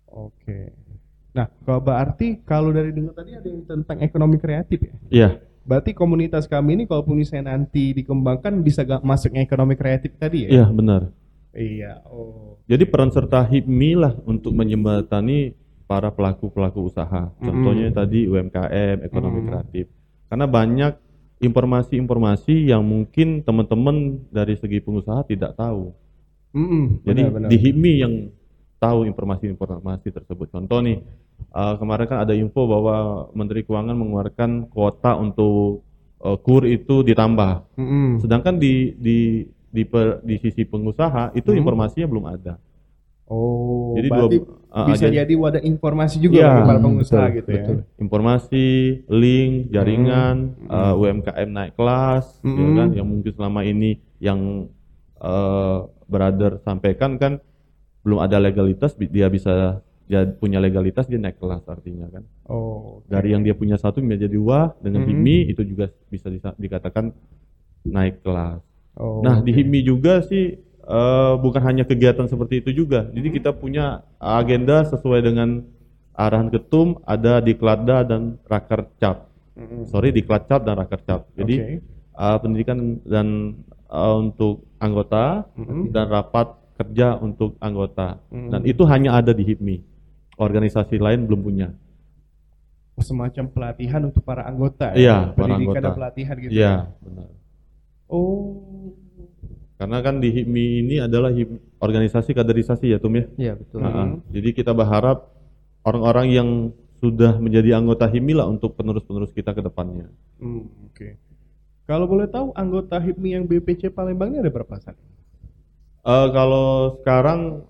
Oke. 0.08 0.70
Nah, 1.34 1.50
kalau 1.66 1.82
berarti 1.82 2.38
kalau 2.46 2.70
dari 2.70 2.94
dengar 2.94 3.18
tadi 3.18 3.34
ada 3.34 3.46
yang 3.50 3.66
tentang 3.66 3.98
ekonomi 4.02 4.38
kreatif 4.38 4.78
ya? 4.82 4.94
Iya, 5.10 5.28
Berarti 5.64 5.90
komunitas 5.92 6.44
kami 6.44 6.76
ini 6.76 6.84
kalaupun 6.84 7.16
misalnya 7.16 7.56
nanti 7.56 7.92
dikembangkan 7.92 8.60
bisa 8.60 8.84
gak 8.84 9.00
masuknya 9.00 9.42
ekonomi 9.42 9.74
kreatif 9.74 10.12
tadi 10.14 10.44
ya? 10.44 10.60
iya 10.60 10.66
benar. 10.68 11.08
Iya. 11.50 12.04
Oh. 12.04 12.60
Jadi 12.66 12.84
peran 12.84 13.08
serta 13.08 13.40
HIPMI 13.42 13.90
lah 13.94 14.12
untuk 14.24 14.52
menjembatani 14.52 15.54
para 15.84 16.10
pelaku-pelaku 16.10 16.84
usaha. 16.84 17.30
Contohnya 17.38 17.88
tadi 17.90 18.26
UMKM, 18.26 19.04
ekonomi 19.04 19.40
Mm. 19.40 19.46
kreatif. 19.48 19.86
Karena 20.26 20.44
banyak 20.44 20.92
informasi-informasi 21.38 22.68
yang 22.68 22.82
mungkin 22.82 23.40
teman-teman 23.40 24.18
dari 24.28 24.56
segi 24.56 24.80
pengusaha 24.80 25.22
tidak 25.24 25.54
tahu. 25.54 25.92
Mm-mm, 26.54 27.02
Jadi 27.02 27.20
benar-benar. 27.22 27.48
di 27.50 27.56
HIPMI 27.56 27.92
yang 27.98 28.14
tahu 28.78 29.06
informasi-informasi 29.06 30.08
tersebut. 30.10 30.50
Contoh 30.50 30.78
nih, 30.80 30.98
eh, 31.34 31.74
kemarin 31.76 32.06
kan 32.06 32.18
ada 32.22 32.32
info 32.32 32.64
bahwa 32.64 32.94
Menteri 33.32 33.62
Keuangan 33.62 33.94
mengeluarkan 33.94 34.50
kuota 34.68 35.14
untuk 35.14 35.82
eh, 36.20 36.36
kur 36.40 36.64
itu 36.64 37.02
ditambah. 37.02 37.76
Mm-mm. 37.76 38.18
Sedangkan 38.18 38.56
di 38.56 38.94
di 38.96 39.18
di, 39.68 39.82
per- 39.82 40.22
di 40.22 40.38
sisi 40.38 40.62
pengusaha 40.62 41.34
itu 41.34 41.50
Hmm. 41.50 41.58
informasinya 41.58 42.06
belum 42.06 42.26
ada. 42.30 42.54
Oh, 43.24 43.96
Jadi 43.96 44.06
berarti 44.06 44.36
dua- 44.38 44.60
ah, 44.68 44.86
bisa 44.86 45.08
jadi- 45.08 45.24
jadi 45.24 45.34
wadah 45.34 45.62
informasi 45.64 46.16
juga 46.20 46.44
bagi 46.44 46.62
para 46.62 46.78
pengusaha 46.78 47.24
betul, 47.24 47.34
gitu 47.34 47.48
ya. 47.48 47.56
betul. 47.56 47.76
Informasi, 47.98 48.66
link, 49.08 49.52
jaringan, 49.72 50.36
Hmm. 50.54 50.68
eh, 50.70 50.94
UMKM 50.94 51.48
naik 51.50 51.72
kelas, 51.72 52.24
ya 52.38 52.52
Hmm. 52.52 52.76
kan, 52.76 52.88
yang 52.92 53.06
mungkin 53.08 53.32
selama 53.32 53.60
ini 53.62 53.96
yang 54.20 54.68
eh, 55.16 55.78
brother 56.04 56.60
sampaikan 56.60 57.16
kan 57.16 57.40
belum 58.00 58.20
ada 58.20 58.36
legalitas, 58.36 58.92
dia 58.92 59.24
bisa 59.26 59.80
dia 60.04 60.28
punya 60.28 60.60
legalitas 60.60 61.08
dia 61.08 61.16
naik 61.16 61.40
kelas 61.40 61.64
artinya 61.64 62.04
kan. 62.12 62.22
Oh, 62.44 63.00
oke. 63.00 63.08
Dari 63.08 63.32
yang 63.32 63.40
dia 63.40 63.56
punya 63.56 63.80
satu 63.80 64.04
menjadi 64.04 64.28
dua 64.28 64.76
dengan 64.78 65.02
Hmm. 65.02 65.10
HIMI 65.10 65.48
itu 65.48 65.64
juga 65.64 65.88
bisa 66.08 66.28
dikatakan 66.56 67.12
naik 67.84 68.20
kelas. 68.20 68.60
Oh, 68.94 69.24
Nah, 69.24 69.40
di 69.40 69.50
oke. 69.50 69.58
HIMI 69.60 69.80
juga 69.82 70.20
sih 70.22 70.60
eh, 70.84 71.34
bukan 71.40 71.64
hanya 71.64 71.88
kegiatan 71.88 72.28
seperti 72.28 72.60
itu 72.60 72.84
juga. 72.84 73.08
Jadi 73.08 73.32
Hmm. 73.32 73.36
kita 73.40 73.50
punya 73.56 73.84
agenda 74.20 74.84
sesuai 74.84 75.24
dengan 75.24 75.64
arahan 76.12 76.52
ketum 76.52 77.00
ada 77.08 77.40
di 77.40 77.56
Klada 77.56 78.04
dan 78.04 78.36
Rakercap. 78.44 79.32
Mm-mm. 79.56 79.88
Sorry 79.88 80.12
di 80.12 80.20
Klacap 80.20 80.60
dan 80.60 80.76
Rakercap. 80.76 81.32
Jadi 81.32 81.54
Oke. 81.56 81.74
eh, 82.14 82.36
pendidikan 82.38 83.00
dan 83.02 83.56
eh, 83.88 84.16
untuk 84.20 84.68
anggota 84.76 85.48
Mm-mm. 85.56 85.88
dan 85.88 86.04
rapat 86.06 86.52
kerja 86.76 87.16
untuk 87.16 87.56
anggota. 87.58 88.18
Mm. 88.28 88.50
Dan 88.52 88.60
itu 88.66 88.82
hanya 88.84 89.16
ada 89.16 89.32
di 89.32 89.40
HIPMI. 89.40 89.93
Organisasi 90.34 90.96
lain 90.98 91.26
belum 91.26 91.40
punya. 91.40 91.68
semacam 92.94 93.50
pelatihan 93.50 94.06
untuk 94.06 94.22
para 94.22 94.46
anggota 94.46 94.94
Iya, 94.94 95.34
para 95.34 95.50
pendidikan 95.50 95.74
dan 95.74 95.82
anggota. 95.82 95.98
pelatihan 95.98 96.34
gitu. 96.38 96.52
Iya, 96.54 96.72
benar. 97.02 97.28
Oh. 98.06 98.94
Karena 99.74 99.98
kan 99.98 100.22
di 100.22 100.30
HIPMI 100.30 100.66
ini 100.80 100.96
adalah 101.02 101.34
HIP- 101.34 101.58
organisasi 101.82 102.30
kaderisasi 102.30 102.94
ya, 102.94 103.02
Tum 103.02 103.18
ya. 103.18 103.26
Iya 103.34 103.52
betul. 103.58 103.82
Hmm. 103.82 103.90
Nah, 103.90 104.06
Jadi 104.30 104.48
kita 104.54 104.70
berharap 104.70 105.26
orang-orang 105.82 106.26
yang 106.30 106.48
sudah 106.96 107.34
menjadi 107.36 107.74
anggota 107.74 108.06
HIMI 108.06 108.32
lah 108.32 108.46
untuk 108.46 108.78
penerus-penerus 108.78 109.34
kita 109.34 109.50
ke 109.50 109.60
depannya. 109.60 110.06
Hmm, 110.38 110.62
oke. 110.86 111.08
Kalau 111.84 112.06
boleh 112.06 112.30
tahu 112.30 112.54
anggota 112.54 112.96
HIPMI 112.96 113.28
yang 113.32 113.44
BPC 113.44 113.90
Palembang 113.90 114.30
ini 114.30 114.38
ada 114.38 114.48
berapa 114.48 114.78
saat? 114.78 114.94
Eh, 116.00 116.28
kalau 116.30 116.94
sekarang 117.02 117.66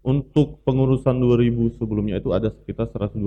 untuk 0.00 0.64
pengurusan 0.64 1.12
2000 1.14 1.76
sebelumnya 1.76 2.16
itu 2.16 2.32
ada 2.32 2.48
sekitar 2.50 2.88
120 2.88 3.20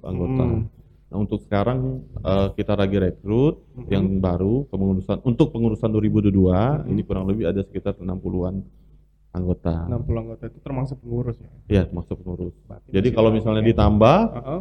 anggota. 0.00 0.44
Hmm. 0.46 0.62
Nah, 1.10 1.18
untuk 1.18 1.42
sekarang 1.42 2.06
eh, 2.16 2.48
kita 2.54 2.78
lagi 2.78 2.96
rekrut 2.96 3.58
Hmm. 3.74 3.90
yang 3.90 4.04
baru 4.18 4.62
pengurusan 4.70 5.18
untuk 5.26 5.50
pengurusan 5.50 5.90
2022 5.90 6.86
ini 6.86 7.02
kurang 7.02 7.26
lebih 7.26 7.50
ada 7.50 7.66
sekitar 7.66 7.98
60-an 7.98 8.62
anggota. 9.30 9.90
60 9.90 10.06
anggota 10.16 10.42
itu 10.46 10.58
termasuk 10.62 10.96
pengurus 11.02 11.38
ya. 11.38 11.50
Iya, 11.66 11.82
masuk 11.90 12.14
pengurus. 12.22 12.54
Berarti 12.62 12.94
Jadi 12.94 13.08
kalau 13.10 13.30
misalnya 13.30 13.62
ya. 13.62 13.68
ditambah 13.74 14.18
Heeh. 14.38 14.60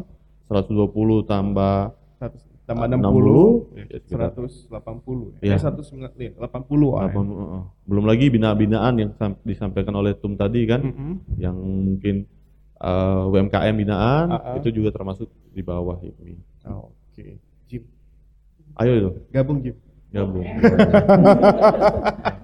120 0.50 1.30
tambah 1.30 1.94
100 2.18 2.49
tambah 2.70 2.86
60, 2.86 3.02
60, 3.02 3.74
ya, 3.74 3.98
sekitar. 3.98 4.30
180 4.38 5.42
ya. 5.42 5.50
Iya. 5.50 5.56
Eh, 5.58 6.38
180 6.38 6.38
80 6.38 6.46
ah. 6.94 7.10
ya. 7.10 7.10
Apa- 7.10 7.26
uh, 7.26 7.64
belum 7.84 8.06
lagi 8.06 8.26
bina-binaan 8.30 8.94
yang 8.96 9.10
sam- 9.18 9.42
disampaikan 9.42 9.98
oleh 9.98 10.14
Tum 10.14 10.38
tadi 10.38 10.70
kan 10.70 10.86
Mm-mm. 10.86 11.14
yang 11.36 11.58
mungkin 11.58 12.30
uh, 12.78 13.26
UMKM 13.28 13.74
binaan 13.74 14.28
Ah, 14.30 14.54
ah. 14.54 14.56
itu 14.56 14.70
juga 14.70 14.94
termasuk 14.94 15.26
di 15.50 15.60
bawah 15.60 15.98
HIPMI. 15.98 16.38
Oh, 16.70 16.94
Oke. 17.10 17.42
Jim, 17.66 17.82
Ayo 18.78 18.94
itu 18.96 19.10
gabung 19.30 19.60
Jim. 19.60 19.74
gabung. 20.10 20.42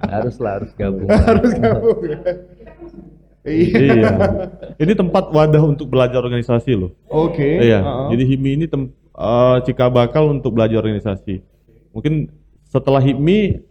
harus 0.06 0.36
lah 0.38 0.52
harus 0.58 0.72
gabung. 0.74 1.10
Harus 1.30 1.52
gabung. 1.56 1.98
Iya. 3.46 3.78
iya. 3.78 4.10
Ini 4.76 4.94
tempat 4.94 5.30
wadah 5.30 5.62
untuk 5.64 5.86
belajar 5.86 6.18
organisasi 6.18 6.74
loh. 6.74 6.92
Oke. 7.06 7.62
Iya. 7.62 7.78
Heeh. 7.82 8.08
Jadi 8.12 8.24
HIPMI 8.26 8.52
ini 8.54 8.66
tem 8.66 8.90
uh, 9.15 9.58
cikal 9.63 9.89
bakal 9.89 10.30
untuk 10.30 10.54
belajar 10.54 10.84
organisasi. 10.84 11.41
Mungkin 11.95 12.30
setelah 12.67 12.99
HIPMI 12.99 13.63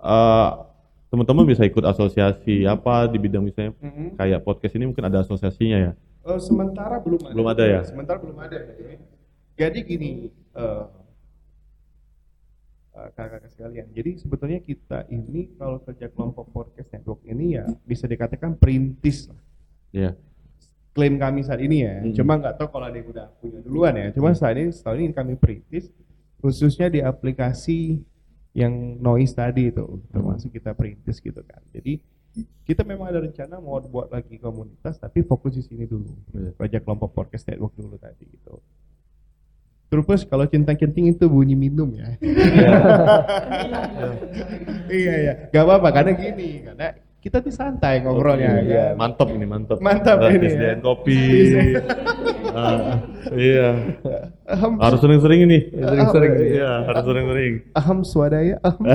uh, 0.00 0.66
teman-teman 1.12 1.46
bisa 1.46 1.62
ikut 1.62 1.84
asosiasi 1.86 2.66
apa 2.66 3.06
di 3.06 3.16
bidang 3.20 3.44
misalnya 3.46 3.72
Mm-mm. 3.78 4.18
kayak 4.18 4.42
podcast 4.42 4.74
ini 4.74 4.90
mungkin 4.90 5.06
ada 5.06 5.22
asosiasinya 5.22 5.78
ya. 5.78 5.92
Eh, 6.26 6.40
sementara 6.42 6.98
belum 6.98 7.20
ada. 7.22 7.32
Belum 7.32 7.46
ada 7.46 7.64
ya? 7.64 7.80
Sementara 7.86 8.18
belum 8.18 8.38
ada. 8.42 8.58
Jadi 9.56 9.78
gini, 9.86 10.10
eh, 10.34 10.84
eh, 12.98 13.08
kakak-kakak 13.14 13.50
sekalian. 13.54 13.86
Jadi 13.94 14.10
sebetulnya 14.18 14.58
kita 14.58 15.06
ini 15.08 15.54
kalau 15.54 15.78
kerja 15.86 16.10
kelompok 16.10 16.50
podcast 16.50 16.90
network 16.90 17.22
ini 17.24 17.56
ya 17.56 17.64
bisa 17.86 18.10
dikatakan 18.10 18.58
perintis 18.58 19.30
lah. 19.30 19.40
Iya. 19.94 20.10
Klaim 20.96 21.20
kami 21.20 21.44
saat 21.44 21.60
ini 21.60 21.84
ya. 21.84 22.00
Mm-mm. 22.00 22.16
Cuma 22.16 22.40
nggak 22.40 22.56
tahu 22.56 22.72
kalau 22.72 22.88
ada 22.88 22.96
yang 22.96 23.12
udah 23.12 23.26
punya 23.36 23.60
duluan 23.60 23.92
ya. 23.92 24.08
Cuma 24.16 24.32
saat 24.32 24.56
ini 24.56 24.72
setahun 24.72 24.96
ini 24.96 25.12
kami 25.12 25.36
perintis 25.36 25.92
khususnya 26.40 26.88
di 26.88 27.04
aplikasi 27.04 28.00
yang 28.56 28.72
noise 28.96 29.36
tadi 29.36 29.68
itu 29.68 30.00
termasuk 30.08 30.48
kita 30.48 30.72
perintis 30.72 31.20
gitu 31.20 31.44
kan. 31.44 31.60
Jadi 31.68 32.00
kita 32.64 32.80
memang 32.84 33.12
ada 33.12 33.20
rencana 33.20 33.60
mau 33.60 33.76
buat 33.80 34.08
lagi 34.08 34.40
komunitas 34.40 34.96
tapi 34.96 35.20
fokus 35.20 35.56
di 35.56 35.62
sini 35.64 35.84
dulu 35.84 36.12
Iya. 36.32 36.50
kerja 36.56 36.78
kelompok 36.80 37.12
podcast 37.12 37.44
network 37.48 37.76
dulu 37.76 37.96
tadi 38.00 38.24
gitu. 38.28 38.56
Terus 39.86 40.26
kalau 40.26 40.44
centang-centing 40.50 41.14
itu 41.14 41.30
bunyi 41.30 41.54
minum 41.54 41.86
ya. 41.94 42.18
iya 44.90 45.12
iya, 45.22 45.32
gak 45.54 45.62
apa-apa 45.62 45.88
karena 45.94 46.12
gini, 46.18 46.66
karena 46.66 46.88
kita 47.26 47.42
tuh 47.42 47.50
santai 47.50 48.06
ngobrolnya. 48.06 48.62
Iya. 48.62 48.84
kan. 48.94 49.02
Mantap 49.02 49.28
ini 49.34 49.42
mantap. 49.44 49.76
Mantap 49.82 50.16
ini 50.22 50.30
ya. 50.30 50.38
disediain 50.38 50.80
kopi. 50.80 51.18
Ah, 52.56 53.04
iya. 53.36 53.68
Aham, 54.48 54.80
Harus 54.80 55.04
sering-sering 55.04 55.44
ini. 55.44 55.68
Sering-sering 55.76 56.32
nih. 56.40 56.48
Iya, 56.56 56.72
harus 56.88 57.04
sering-sering. 57.04 57.52
aham 57.76 57.98
swadaya, 58.00 58.56
aham. 58.64 58.80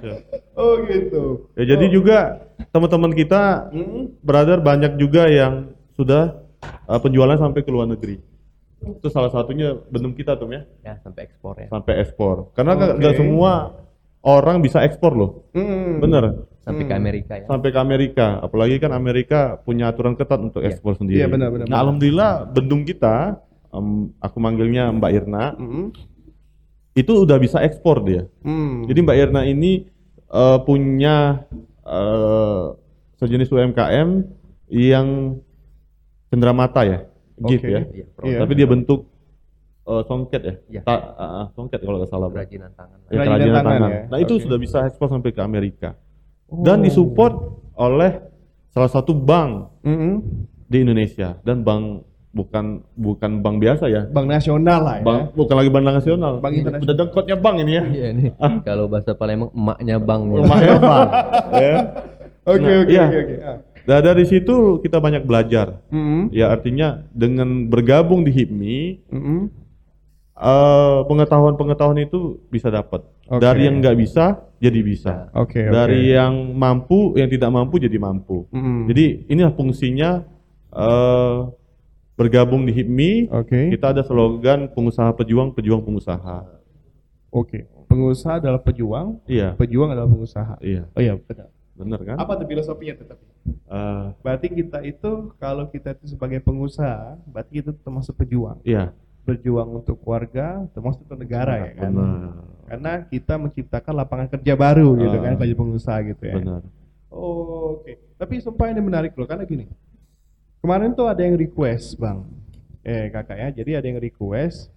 Ya. 0.00 0.14
oh 0.54 0.84
gitu. 0.84 1.48
Ya, 1.56 1.64
jadi 1.72 1.86
juga 1.88 2.44
teman-teman 2.72 3.12
kita 3.12 3.72
Hmm? 3.72 4.12
brother 4.20 4.60
banyak 4.60 4.96
juga 4.96 5.28
yang 5.28 5.72
sudah 5.96 6.44
uh, 6.84 7.00
penjualan 7.00 7.36
sampai 7.36 7.64
ke 7.64 7.70
luar 7.72 7.88
negeri. 7.88 8.20
Itu 8.80 9.08
salah 9.08 9.28
satunya 9.28 9.76
benum 9.88 10.12
kita 10.12 10.36
tuh 10.36 10.48
ya, 10.48 10.64
Ya 10.80 10.94
sampai 11.00 11.28
ekspor 11.28 11.56
ya. 11.56 11.68
sampai 11.68 11.94
ekspor. 12.00 12.52
Karena 12.52 12.76
nggak 12.76 12.92
nggak 12.96 13.14
semua 13.16 13.52
orang 14.22 14.60
bisa 14.60 14.84
ekspor 14.84 15.12
loh. 15.12 15.30
Hmm. 15.52 15.98
Bener. 15.98 16.44
Sampai 16.60 16.84
ke 16.84 16.94
Amerika 16.94 17.32
ya. 17.40 17.44
Sampai 17.48 17.72
ke 17.72 17.78
Amerika. 17.80 18.26
Apalagi 18.38 18.76
kan 18.76 18.92
Amerika 18.92 19.56
punya 19.58 19.88
aturan 19.88 20.12
ketat 20.12 20.38
untuk 20.38 20.60
Iya. 20.60 20.76
ekspor 20.76 20.92
sendiri. 20.94 21.24
Iya, 21.24 21.28
benar, 21.28 21.48
benar, 21.48 21.64
Nah, 21.64 21.72
benar. 21.72 21.80
alhamdulillah 21.82 22.30
bendung 22.52 22.82
kita, 22.84 23.40
em, 23.72 24.12
aku 24.20 24.36
manggilnya 24.38 24.92
Mbak 24.92 25.10
Irna, 25.10 25.56
Hmm. 25.56 25.88
itu 26.92 27.12
udah 27.16 27.40
bisa 27.40 27.64
ekspor 27.64 28.04
dia. 28.04 28.28
Hmm. 28.44 28.84
Jadi 28.84 28.98
Mbak 29.00 29.16
Irna 29.18 29.42
ini 29.44 29.88
eh, 30.30 30.58
punya 30.62 31.42
eh, 31.82 32.64
sejenis 33.18 33.50
UMKM 33.50 34.22
yang 34.70 35.34
cenderamata 36.30 36.86
ya, 36.86 37.02
gift 37.42 37.66
Oke. 37.66 37.74
ya. 37.74 37.80
Iya, 37.90 38.04
Iya. 38.22 38.38
Tapi 38.38 38.52
dia 38.54 38.68
bentuk 38.70 39.10
eh, 39.90 40.02
songket 40.04 40.42
ya, 40.42 40.54
Iya. 40.68 40.80
Ta- 40.82 41.06
ah, 41.14 41.46
songket 41.50 41.80
kalau 41.80 41.98
nggak 41.98 42.08
salah. 42.08 42.28
Kerajinan 42.28 42.70
tangan. 42.72 42.98
Ya, 43.00 43.10
Kerajinan 43.10 43.26
kerajinan 43.26 43.54
tangan 43.56 43.72
tangan. 43.74 43.90
ya. 43.90 44.02
Nah 44.06 44.18
itu 44.18 44.34
Oke. 44.34 44.42
sudah 44.46 44.58
bisa 44.58 44.78
ekspor 44.84 45.08
sampai 45.08 45.30
ke 45.30 45.40
Amerika 45.40 45.90
dan 46.48 46.78
Oh. 46.78 46.82
disupport 46.82 47.34
oleh 47.74 48.12
salah 48.68 48.88
satu 48.88 49.12
bank 49.12 49.82
Hmm. 49.82 50.46
di 50.64 50.78
Indonesia 50.78 51.34
dan 51.40 51.60
bank 51.60 52.06
bukan 52.30 52.64
bukan 52.94 53.30
bank 53.38 53.58
biasa 53.58 53.84
ya. 53.86 54.06
Bank 54.06 54.26
nasional 54.28 54.80
lah 54.80 54.94
ya. 54.96 55.04
Bank 55.04 55.22
bukan 55.34 55.54
lagi 55.56 55.66
bank 55.68 55.84
nasional. 55.84 56.32
Bank 56.38 56.54
internasional. 56.54 56.86
Udah 56.86 56.96
dengkotnya 56.96 57.36
bank 57.36 57.56
ini 57.58 57.72
ya. 57.72 57.84
Iya 57.84 58.08
nih. 58.12 58.30
Kalau 58.62 58.86
bahasa 58.86 59.10
Palembang 59.12 59.50
emaknya 59.50 59.96
bang. 59.98 60.20
nih. 60.22 60.36
Rumahnya 60.36 60.74
bank. 60.78 61.08
ya. 61.66 61.76
Oke 62.42 62.62
Nah, 62.62 62.78
oke 62.78 62.88
iya. 62.88 63.04
oke 63.04 63.18
oke. 63.20 63.36
Ah. 63.42 63.58
Nah, 63.80 63.98
dari 63.98 64.22
situ 64.22 64.54
kita 64.78 64.96
banyak 64.96 65.24
belajar. 65.24 65.82
Mm-mm. 65.90 66.30
Ya 66.30 66.48
artinya 66.48 67.02
dengan 67.10 67.66
bergabung 67.66 68.22
di 68.22 68.30
HIPMI 68.30 68.78
Mm-mm. 69.08 69.40
Eh, 70.40 70.98
pengetahuan-pengetahuan 71.04 72.00
itu 72.00 72.40
bisa 72.48 72.68
dapat. 72.68 73.04
Oke. 73.26 73.38
Dari 73.38 73.68
yang 73.68 73.78
nggak 73.78 73.94
bisa 73.94 74.24
jadi 74.56 74.80
bisa. 74.80 75.28
Oke 75.32 75.60
oke. 75.60 75.70
Dari 75.70 76.10
yang 76.10 76.32
mampu 76.52 77.14
yang 77.14 77.28
tidak 77.28 77.48
mampu 77.48 77.76
jadi 77.76 77.96
mampu. 77.96 78.48
Mm-mm. 78.50 78.88
Jadi 78.88 79.04
inilah 79.28 79.52
fungsinya 79.52 80.24
eh, 80.70 81.36
bergabung 82.14 82.64
di 82.64 82.72
HIPMI. 82.72 83.12
Oke. 83.32 83.70
Kita 83.70 83.92
ada 83.92 84.02
slogan 84.02 84.68
pengusaha 84.68 85.12
pejuang, 85.12 85.52
pejuang 85.52 85.80
pengusaha. 85.80 86.44
Oke. 87.30 87.68
Pengusaha 87.86 88.38
adalah 88.38 88.58
pejuang, 88.58 89.18
Iya, 89.26 89.58
pejuang 89.58 89.90
adalah 89.90 90.06
pengusaha. 90.06 90.62
iya, 90.62 90.86
Oh 90.94 91.02
iya 91.02 91.18
benar. 91.18 91.50
benar 91.74 92.00
kan? 92.04 92.16
Apa 92.18 92.38
tuh 92.38 92.46
filosofinya 92.46 92.94
tetapi? 92.94 93.24
Eh, 93.66 94.04
Berarti 94.22 94.46
kita 94.48 94.78
itu 94.84 95.10
kalau 95.36 95.66
kita 95.66 95.98
itu 95.98 96.06
sebagai 96.06 96.38
pengusaha, 96.38 97.18
berarti 97.26 97.50
kita 97.58 97.74
termasuk 97.74 98.14
pejuang. 98.14 98.62
iya, 98.62 98.94
Berjuang 99.20 99.68
untuk 99.76 100.00
keluarga, 100.00 100.64
termasuk 100.70 101.04
untuk 101.04 101.18
negara 101.18 101.54
ya 101.60 101.70
kan. 101.76 101.92
benar, 101.92 102.32
Karena 102.66 102.92
kita 103.04 103.34
menciptakan 103.36 103.92
lapangan 103.94 104.28
kerja 104.30 104.54
baru 104.54 104.96
gitu 104.96 105.16
Ah. 105.16 105.22
kan 105.22 105.34
bagi 105.36 105.54
pengusaha 105.54 105.98
gitu 106.04 106.22
ya. 106.24 106.34
benar. 106.36 106.62
Oh, 107.10 107.78
Oke. 107.78 107.98
Tapi 108.14 108.34
sumpah 108.38 108.68
ini 108.68 108.80
menarik 108.80 109.12
loh 109.12 109.26
karena 109.26 109.42
gini. 109.42 109.66
Kemarin 110.60 110.92
tuh 110.92 111.06
ada 111.06 111.18
yang 111.18 111.34
request, 111.34 111.96
Bang. 111.96 112.28
Eh, 112.80 113.08
Kakak 113.08 113.34
ya. 113.34 113.48
Jadi 113.50 113.70
ada 113.74 113.86
yang 113.86 113.96
request, 113.96 114.68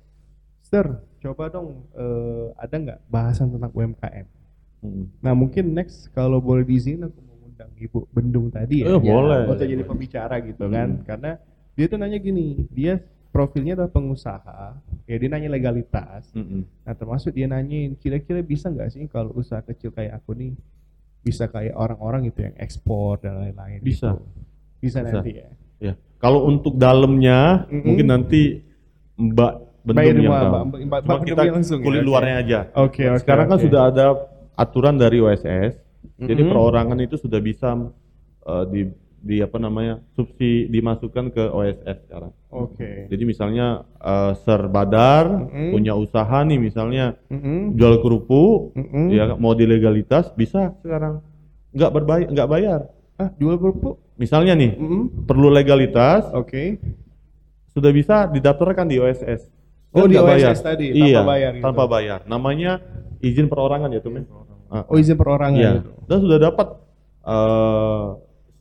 "Sir, 0.61 0.85
coba 1.19 1.47
dong 1.47 1.87
eh, 1.93 2.45
ada 2.55 2.73
nggak 2.73 2.99
bahasan 3.05 3.47
tentang 3.49 3.71
UMKM?" 3.71 4.25
Mm. 4.81 5.05
Nah, 5.19 5.33
mungkin 5.33 5.71
next 5.71 6.07
kalau 6.09 6.39
boleh 6.39 6.63
diizin 6.63 6.99
aku 7.01 7.19
mau 7.19 7.39
undang 7.41 7.71
Ibu 7.73 7.99
Bendung 8.09 8.47
tadi 8.49 8.83
ya. 8.83 8.91
Eh, 8.91 8.99
boleh. 8.99 9.43
Untuk 9.45 9.63
jadi 9.63 9.83
pembicara 9.83 10.35
gitu 10.39 10.67
kan. 10.67 10.99
Karena 11.03 11.39
dia 11.73 11.85
tuh 11.85 11.95
nanya 11.95 12.17
gini, 12.17 12.67
dia 12.69 12.99
profilnya 13.33 13.73
adalah 13.73 13.89
pengusaha, 13.89 14.77
ya 15.09 15.15
dia 15.17 15.27
nanya 15.27 15.49
legalitas. 15.49 16.29
Mm-mm. 16.31 16.61
Nah 16.85 16.93
termasuk 16.93 17.33
dia 17.33 17.49
nanyain 17.49 17.97
kira-kira 17.97 18.39
bisa 18.39 18.69
nggak 18.69 18.93
sih 18.93 19.09
kalau 19.09 19.33
usaha 19.33 19.59
kecil 19.59 19.89
kayak 19.89 20.21
aku 20.21 20.37
nih 20.37 20.53
bisa 21.19 21.49
kayak 21.49 21.73
orang-orang 21.73 22.29
gitu 22.29 22.45
yang 22.45 22.55
ekspor 22.55 23.17
dan 23.17 23.41
lain-lain. 23.41 23.81
Bisa. 23.81 24.13
gitu. 24.13 24.21
Bisa, 24.77 24.97
Bisa. 25.01 25.09
nanti 25.17 25.31
ya. 25.33 25.49
Ya, 25.81 25.93
kalau 26.15 26.45
untuk 26.45 26.77
dalamnya 26.77 27.65
Mm-mm. 27.67 27.81
mungkin 27.81 28.07
nanti 28.07 28.61
Mbak 29.17 29.53
Bendung 29.83 29.97
Mbak 29.99 30.05
yang 30.07 30.17
Irma, 30.21 30.37
tahu. 30.39 30.47
Mbak- 30.47 30.63
Mbak- 30.63 31.01
Cuma 31.03 31.11
Mbak 31.11 31.25
kita 31.27 31.41
langsung 31.51 31.79
ya, 31.81 31.83
kulit 31.83 31.99
oke. 31.99 32.07
luarnya 32.07 32.35
aja. 32.39 32.59
Oke 32.77 33.03
oke. 33.09 33.19
Sekarang 33.19 33.45
kan 33.49 33.57
oke. 33.59 33.65
sudah 33.67 33.81
ada 33.89 34.05
aturan 34.53 34.95
dari 34.95 35.17
OSS, 35.19 35.73
jadi 36.21 36.39
Mm-mm. 36.39 36.51
perorangan 36.53 36.99
itu 37.01 37.15
sudah 37.17 37.41
bisa 37.41 37.73
eh, 38.43 38.65
di 38.69 38.81
di 39.23 39.39
apa 39.39 39.55
namanya 39.55 40.03
subsidi 40.11 40.67
dimasukkan 40.67 41.31
ke 41.31 41.43
OSS 41.47 41.97
sekarang. 42.03 42.35
Oke. 42.51 43.07
Jadi 43.07 43.23
misalnya 43.23 43.87
eh, 43.95 44.35
Ser 44.43 44.67
Badar 44.67 45.31
Mm-mm. 45.31 45.71
punya 45.71 45.95
usaha 45.95 46.43
nih 46.43 46.59
misalnya 46.59 47.15
Mm-mm. 47.31 47.71
jual 47.73 48.03
kerupuk, 48.03 48.75
Mm-mm. 48.75 49.07
ya 49.09 49.31
mau 49.33 49.55
di 49.55 49.63
legalitas 49.63 50.27
bisa 50.35 50.75
sekarang 50.83 51.23
nggak 51.71 51.91
berbayar 51.91 52.27
nggak 52.29 52.49
bayar. 52.51 52.79
Ah 53.15 53.31
jual 53.39 53.55
kerupuk? 53.55 53.95
Misalnya 54.19 54.53
nih 54.53 54.75
Mm-mm. 54.75 55.23
perlu 55.23 55.47
legalitas 55.47 56.27
Oke. 56.29 56.83
sudah 57.71 57.89
bisa 57.89 58.27
didaftarkan 58.27 58.85
di 58.85 58.99
OSS. 58.99 59.47
Oh, 59.93 60.03
Dan 60.03 60.11
di 60.11 60.17
OSS 60.17 60.59
tadi, 60.59 60.89
tanpa 60.91 61.05
iya, 61.07 61.21
bayar 61.23 61.51
gitu. 61.55 61.63
tanpa 61.63 61.83
bayar. 61.87 62.19
Namanya 62.27 62.81
izin 63.23 63.47
perorangan 63.47 63.87
ya 63.87 64.03
tuh 64.03 64.11
men. 64.11 64.25
Ah, 64.67 64.83
Oh 64.89 64.97
izin 64.97 65.15
perorangan 65.15 65.55
Iya. 65.55 65.71
Dan 66.09 66.17
sudah 66.19 66.37
dapat 66.41 66.67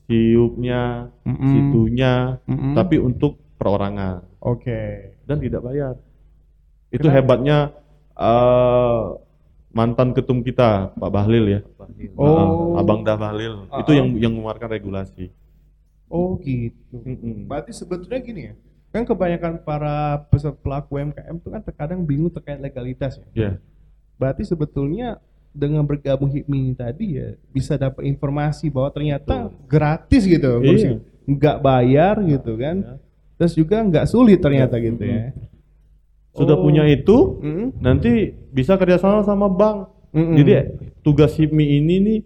eh 0.06 0.34
siupnya, 0.34 1.08
Mm-mm. 1.24 1.52
situnya, 1.52 2.42
Mm-mm. 2.46 2.74
tapi 2.74 2.98
untuk 2.98 3.38
perorangan 3.56 4.26
Oke. 4.42 5.14
dan 5.24 5.38
tidak 5.38 5.62
bayar. 5.62 5.94
Itu 6.90 7.08
Kenapa? 7.08 7.16
hebatnya 7.16 7.58
eh 8.18 9.02
mantan 9.72 10.12
ketum 10.12 10.44
kita 10.44 10.92
Pak 10.94 11.10
Bahlil 11.10 11.44
ya. 11.48 11.60
Oh. 12.16 12.76
Ah, 12.76 12.84
Abang 12.84 13.02
Dah 13.02 13.16
Bahlil. 13.16 13.66
Ah, 13.72 13.80
Itu 13.80 13.96
ah. 13.96 13.96
yang 13.96 14.08
yang 14.20 14.32
mengeluarkan 14.36 14.68
regulasi. 14.68 15.32
Oh 16.12 16.36
gitu. 16.44 17.00
Mm-mm. 17.00 17.48
Berarti 17.48 17.72
sebetulnya 17.72 18.20
gini 18.20 18.42
ya. 18.52 18.54
Kan 18.92 19.08
kebanyakan 19.08 19.64
para 19.64 20.28
peserta 20.28 20.60
pelaku 20.60 21.00
UMKM 21.00 21.40
itu 21.40 21.48
kan 21.48 21.62
terkadang 21.64 22.04
bingung 22.04 22.28
terkait 22.28 22.60
legalitas 22.60 23.16
ya. 23.16 23.26
Ya. 23.32 23.52
Berarti 24.20 24.44
sebetulnya 24.44 25.16
dengan 25.52 25.84
bergabung 25.84 26.32
HIPMI 26.32 26.58
ini 26.58 26.74
tadi 26.74 27.06
ya 27.16 27.36
bisa 27.52 27.76
dapat 27.76 28.08
informasi 28.08 28.72
bahwa 28.72 28.88
ternyata 28.88 29.52
gratis 29.68 30.24
gitu, 30.24 30.60
Iya. 30.60 30.96
nggak 31.28 31.56
bayar 31.60 32.18
gitu 32.24 32.56
kan. 32.56 32.76
Ya. 32.80 32.94
Terus 33.36 33.52
juga 33.54 33.76
nggak 33.80 34.08
sulit 34.08 34.40
ternyata 34.40 34.76
gitu 34.76 35.04
ya. 35.04 35.36
Sudah 36.32 36.56
Oh. 36.56 36.64
punya 36.64 36.88
itu, 36.88 37.36
Mm-mm. 37.38 37.76
nanti 37.78 38.32
bisa 38.48 38.74
kerjasama 38.74 39.20
sama 39.22 39.52
bank. 39.52 39.92
Mm-mm. 40.16 40.36
Jadi 40.40 40.52
tugas 41.00 41.36
HIPMI 41.36 41.64
ini 41.78 41.94
nih 42.00 42.20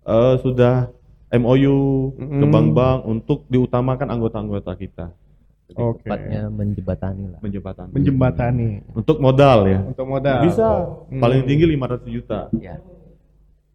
eh, 0.00 0.34
sudah 0.38 0.90
MOU 1.30 1.78
ke 2.14 2.22
Mm-mm. 2.22 2.50
bank-bank 2.50 2.98
untuk 3.04 3.46
diutamakan 3.46 4.10
anggota-anggota 4.10 4.74
kita 4.74 5.06
Jadi 5.70 5.78
Oke. 5.80 6.02
tepatnya 6.02 6.42
menjembatani 6.46 7.24
lah. 7.28 7.38
menjembatani. 7.38 7.90
menjembatani 7.94 8.68
Untuk 8.90 9.16
modal 9.16 9.58
ya. 9.64 9.78
untuk 9.80 10.02
modal. 10.04 10.38
Bisa 10.42 10.66
Hmm. 11.06 11.20
paling 11.20 11.40
tinggi 11.44 11.64
500 11.68 12.02
juta. 12.04 12.40
Ya. 12.56 12.76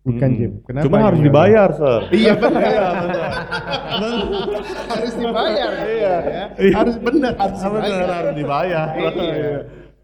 Bukan 0.04 0.22
Mm-mm. 0.28 0.38
Jim. 0.38 0.52
Kenapa 0.62 0.84
Cuma 0.86 0.98
harus 1.02 1.18
dibayar, 1.18 1.70
Sir. 1.72 2.02
Iya 2.12 2.34
benar. 2.42 2.72
harus 4.86 5.14
dibayar. 5.16 5.72
Iya. 5.82 6.16
Ya. 6.22 6.46
Harus 6.74 6.96
benar 6.98 7.34
harus 7.34 7.58
dibayar. 7.58 8.08
harus 8.12 8.36
dibayar. 8.36 8.88
Iya. 9.18 9.56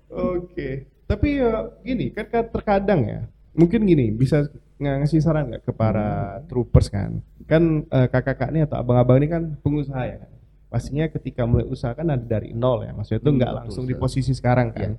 Oke. 0.09 0.69
Tapi 1.05 1.27
ya 1.37 1.51
gini 1.83 2.05
kan 2.09 2.25
kan 2.25 2.43
terkadang 2.47 3.01
ya. 3.03 3.21
Mungkin 3.51 3.83
gini 3.83 4.09
bisa 4.09 4.47
nggak 4.79 5.05
ngasih 5.05 5.19
saran 5.21 5.51
nggak 5.51 5.63
ke 5.63 5.71
para 5.71 6.39
troopers 6.47 6.87
kan? 6.87 7.19
Kan 7.45 7.85
eh, 7.85 8.07
kakak-kakak 8.07 8.49
ini 8.49 8.63
atau 8.63 8.79
abang-abang 8.79 9.19
ini 9.19 9.27
kan 9.27 9.43
pengusaha 9.59 10.01
ya. 10.01 10.17
kan? 10.17 10.29
Pastinya 10.71 11.03
ketika 11.11 11.43
mulai 11.43 11.67
usaha 11.67 11.91
kan 11.91 12.07
ada 12.07 12.23
dari 12.23 12.55
nol 12.55 12.87
ya. 12.87 12.95
Maksudnya 12.95 13.19
itu 13.19 13.27
Hmm, 13.27 13.37
nggak 13.37 13.51
betul, 13.51 13.59
langsung 13.59 13.83
di 13.83 13.93
posisi 13.93 14.31
sekarang 14.31 14.71
kan. 14.71 14.91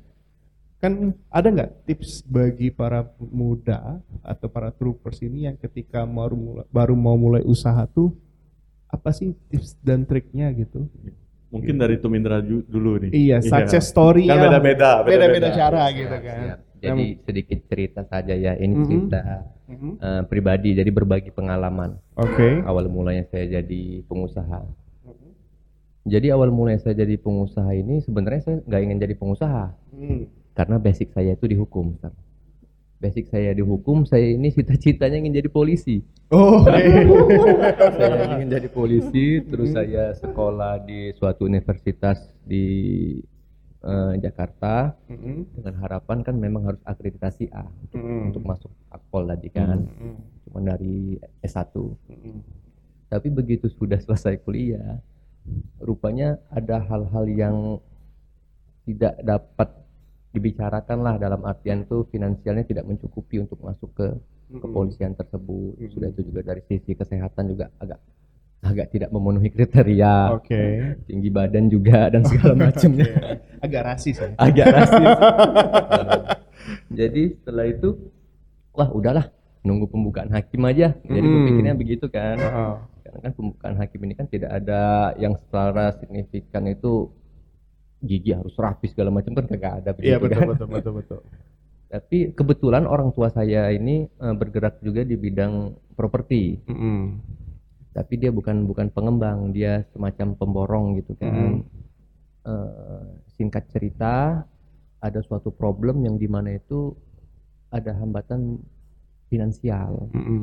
Kan 0.76 0.92
ada 1.32 1.48
nggak 1.48 1.88
tips 1.88 2.28
bagi 2.28 2.68
para 2.68 3.08
muda 3.18 3.96
atau 4.20 4.52
para 4.52 4.68
troopers 4.68 5.24
ini 5.24 5.48
yang 5.48 5.56
ketika 5.56 6.04
baru 6.04 6.36
mulai, 6.36 6.66
baru 6.68 6.92
mau 6.92 7.16
mulai 7.16 7.40
usaha 7.40 7.88
tuh 7.88 8.12
apa 8.86 9.16
sih 9.16 9.32
tips 9.48 9.80
dan 9.80 10.04
triknya 10.04 10.52
gitu? 10.52 10.84
Mungkin 11.48 11.80
dari 11.80 11.96
Tumindra 11.96 12.44
dulu 12.44 13.08
nih. 13.08 13.10
Iya, 13.12 13.40
success 13.40 13.88
story 13.88 14.28
Kan 14.28 14.40
beda-beda, 14.44 15.00
beda-beda 15.00 15.48
cara 15.52 15.88
gitu 15.88 16.12
Siap, 16.12 16.20
kan. 16.20 16.40
siap. 16.44 16.58
Jadi 16.82 17.04
sedikit 17.22 17.58
cerita 17.70 18.00
saja 18.04 18.34
ya. 18.34 18.52
Ini 18.56 18.74
Mhm. 18.74 18.84
cerita 18.84 19.20
Mhm. 19.70 19.90
eh, 19.96 20.22
pribadi. 20.28 20.74
Jadi 20.74 20.90
berbagi 20.90 21.30
pengalaman. 21.30 21.96
Oke. 22.12 22.60
Awal 22.60 22.92
mulanya 22.92 23.24
saya 23.24 23.62
jadi 23.62 24.04
pengusaha. 24.04 24.81
Jadi 26.02 26.34
awal 26.34 26.50
mulanya 26.50 26.82
saya 26.82 26.98
jadi 26.98 27.14
pengusaha 27.14 27.70
ini 27.72 28.02
sebenarnya 28.02 28.40
saya 28.42 28.56
nggak 28.66 28.82
ingin 28.82 28.98
jadi 28.98 29.14
pengusaha 29.14 29.64
Hmm. 29.94 30.26
karena 30.52 30.76
basic 30.76 31.14
saya 31.14 31.32
itu 31.32 31.46
dihukum. 31.46 31.94
Basic 32.98 33.30
saya 33.30 33.50
dihukum, 33.50 34.06
saya 34.06 34.34
ini 34.34 34.50
cita-citanya 34.50 35.18
ingin 35.18 35.42
jadi 35.42 35.50
polisi. 35.50 36.02
Oh, 36.30 36.62
iya. 36.66 37.02
saya 37.98 38.38
ingin 38.38 38.48
jadi 38.50 38.68
polisi, 38.68 39.42
terus 39.42 39.74
saya 39.74 40.14
sekolah 40.14 40.82
di 40.82 41.10
suatu 41.14 41.46
universitas 41.46 42.30
di 42.42 42.66
eh, 43.82 44.14
Jakarta 44.22 44.94
Mhm. 45.10 45.58
dengan 45.58 45.74
harapan 45.82 46.22
kan 46.22 46.38
memang 46.38 46.62
harus 46.62 46.78
akreditasi 46.86 47.50
A 47.50 47.66
untuk, 47.66 47.98
Mhm. 47.98 48.22
untuk 48.30 48.42
masuk 48.46 48.70
akpol 48.86 49.26
tadi 49.26 49.50
kan, 49.50 49.82
Mhm. 49.82 50.14
cuma 50.46 50.58
dari 50.62 51.18
S1. 51.42 51.90
Mhm. 52.06 52.38
Tapi 53.10 53.28
begitu 53.28 53.66
sudah 53.66 53.98
selesai 53.98 54.38
kuliah, 54.38 55.02
rupanya 55.82 56.38
ada 56.50 56.82
hal-hal 56.86 57.24
yang 57.26 57.56
tidak 58.86 59.18
dapat 59.22 59.68
dibicarakan 60.32 60.98
lah 61.04 61.14
dalam 61.20 61.44
artian 61.44 61.84
tuh 61.84 62.08
finansialnya 62.08 62.64
tidak 62.64 62.88
mencukupi 62.88 63.42
untuk 63.42 63.60
masuk 63.60 63.90
ke 63.92 64.06
kepolisian 64.58 65.12
tersebut. 65.12 65.76
Mhm. 65.78 65.90
Sudah 65.92 66.08
itu 66.08 66.20
juga 66.24 66.40
dari 66.44 66.62
sisi 66.66 66.92
kesehatan 66.96 67.52
juga 67.52 67.68
agak 67.78 68.00
agak 68.62 68.94
tidak 68.94 69.10
memenuhi 69.10 69.50
kriteria. 69.50 70.38
Oke. 70.38 70.94
Tinggi 71.10 71.28
badan 71.28 71.66
juga 71.66 72.08
dan 72.08 72.22
segala 72.22 72.54
macamnya. 72.70 73.10
Agak 73.58 73.82
rasis 73.82 74.16
ya. 74.22 74.28
agak 74.38 74.66
rasis. 74.70 75.08
Jadi 76.98 77.22
setelah 77.42 77.66
itu 77.66 77.88
wah 78.72 78.88
udahlah 78.88 79.26
nunggu 79.62 79.86
pembukaan 79.88 80.30
hakim 80.30 80.62
aja. 80.66 80.94
Jadi 81.02 81.26
Hmm. 81.26 81.34
berpikirnya 81.38 81.74
begitu 81.78 82.06
kan. 82.10 82.36
Heeh. 82.38 82.74
Karena 83.02 83.18
kan 83.18 83.32
pembukaan 83.34 83.74
hakim 83.78 84.00
ini 84.06 84.14
kan 84.14 84.26
tidak 84.30 84.50
ada 84.62 85.12
yang 85.18 85.34
secara 85.38 85.90
signifikan 85.98 86.66
itu 86.70 87.10
gigi 88.02 88.34
harus 88.34 88.54
rapi 88.58 88.90
segala 88.90 89.14
macam 89.14 89.34
kan 89.34 89.46
kagak 89.46 89.72
ada 89.82 89.90
Iya 89.98 90.18
begitu 90.18 90.26
betul 90.26 90.40
kan. 90.40 90.48
betul 90.50 90.68
betul 90.68 90.92
betul. 90.98 91.20
Tapi 91.92 92.18
kebetulan 92.32 92.84
orang 92.88 93.12
tua 93.12 93.28
saya 93.28 93.68
ini 93.70 94.06
eh, 94.08 94.34
bergerak 94.34 94.80
juga 94.80 95.04
di 95.04 95.14
bidang 95.14 95.76
properti. 95.94 96.58
Mm-mm. 96.66 97.20
Tapi 97.92 98.16
dia 98.16 98.32
bukan 98.32 98.64
bukan 98.64 98.88
pengembang, 98.88 99.52
dia 99.52 99.84
semacam 99.92 100.32
pemborong 100.32 100.86
gitu 100.96 101.12
kan. 101.20 101.60
Eh, 102.42 103.04
singkat 103.36 103.68
cerita, 103.70 104.42
ada 104.98 105.20
suatu 105.22 105.52
problem 105.52 106.00
yang 106.02 106.16
di 106.16 106.26
mana 106.26 106.56
itu 106.56 106.96
ada 107.68 107.92
hambatan 107.92 108.56
finansial. 109.32 110.12
Mm-mm. 110.12 110.42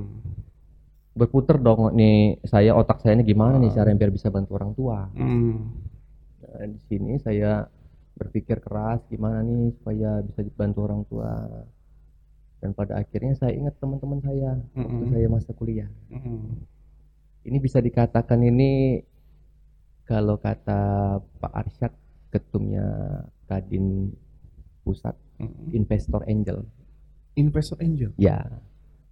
Berputar 1.13 1.62
dong 1.62 1.93
nih 1.93 2.41
saya 2.41 2.73
otak 2.73 3.06
saya 3.06 3.13
ini 3.13 3.28
gimana 3.28 3.62
nih 3.62 3.69
Ah. 3.69 3.75
cara 3.84 3.93
biar 3.93 4.10
bisa 4.10 4.34
bantu 4.34 4.58
orang 4.58 4.71
tua. 4.73 5.06
Mm. 5.13 5.54
Nah, 6.41 6.65
di 6.65 6.80
sini 6.89 7.13
saya 7.21 7.69
berpikir 8.17 8.58
keras 8.60 9.06
gimana 9.08 9.45
nih 9.45 9.69
supaya 9.78 10.25
bisa 10.25 10.41
bantu 10.58 10.80
orang 10.89 11.02
tua. 11.06 11.32
Dan 12.60 12.73
pada 12.73 12.99
akhirnya 12.99 13.38
saya 13.38 13.56
ingat 13.56 13.78
teman-teman 13.80 14.19
saya 14.19 14.58
waktu 14.75 15.06
Mm-mm. 15.06 15.12
saya 15.13 15.28
masa 15.30 15.52
kuliah. 15.54 15.88
Mm-mm. 16.10 16.65
Ini 17.47 17.58
bisa 17.62 17.80
dikatakan 17.80 18.41
ini 18.43 18.99
kalau 20.04 20.36
kata 20.36 20.82
Pak 21.39 21.54
Arsyad 21.54 21.93
ketumnya 22.30 22.84
Kadin 23.47 24.12
Pusat 24.84 25.15
Mm-mm. 25.39 25.71
Investor 25.71 26.21
Angel. 26.28 26.65
Investor 27.38 27.80
angel. 27.80 28.12
Ya. 28.19 28.43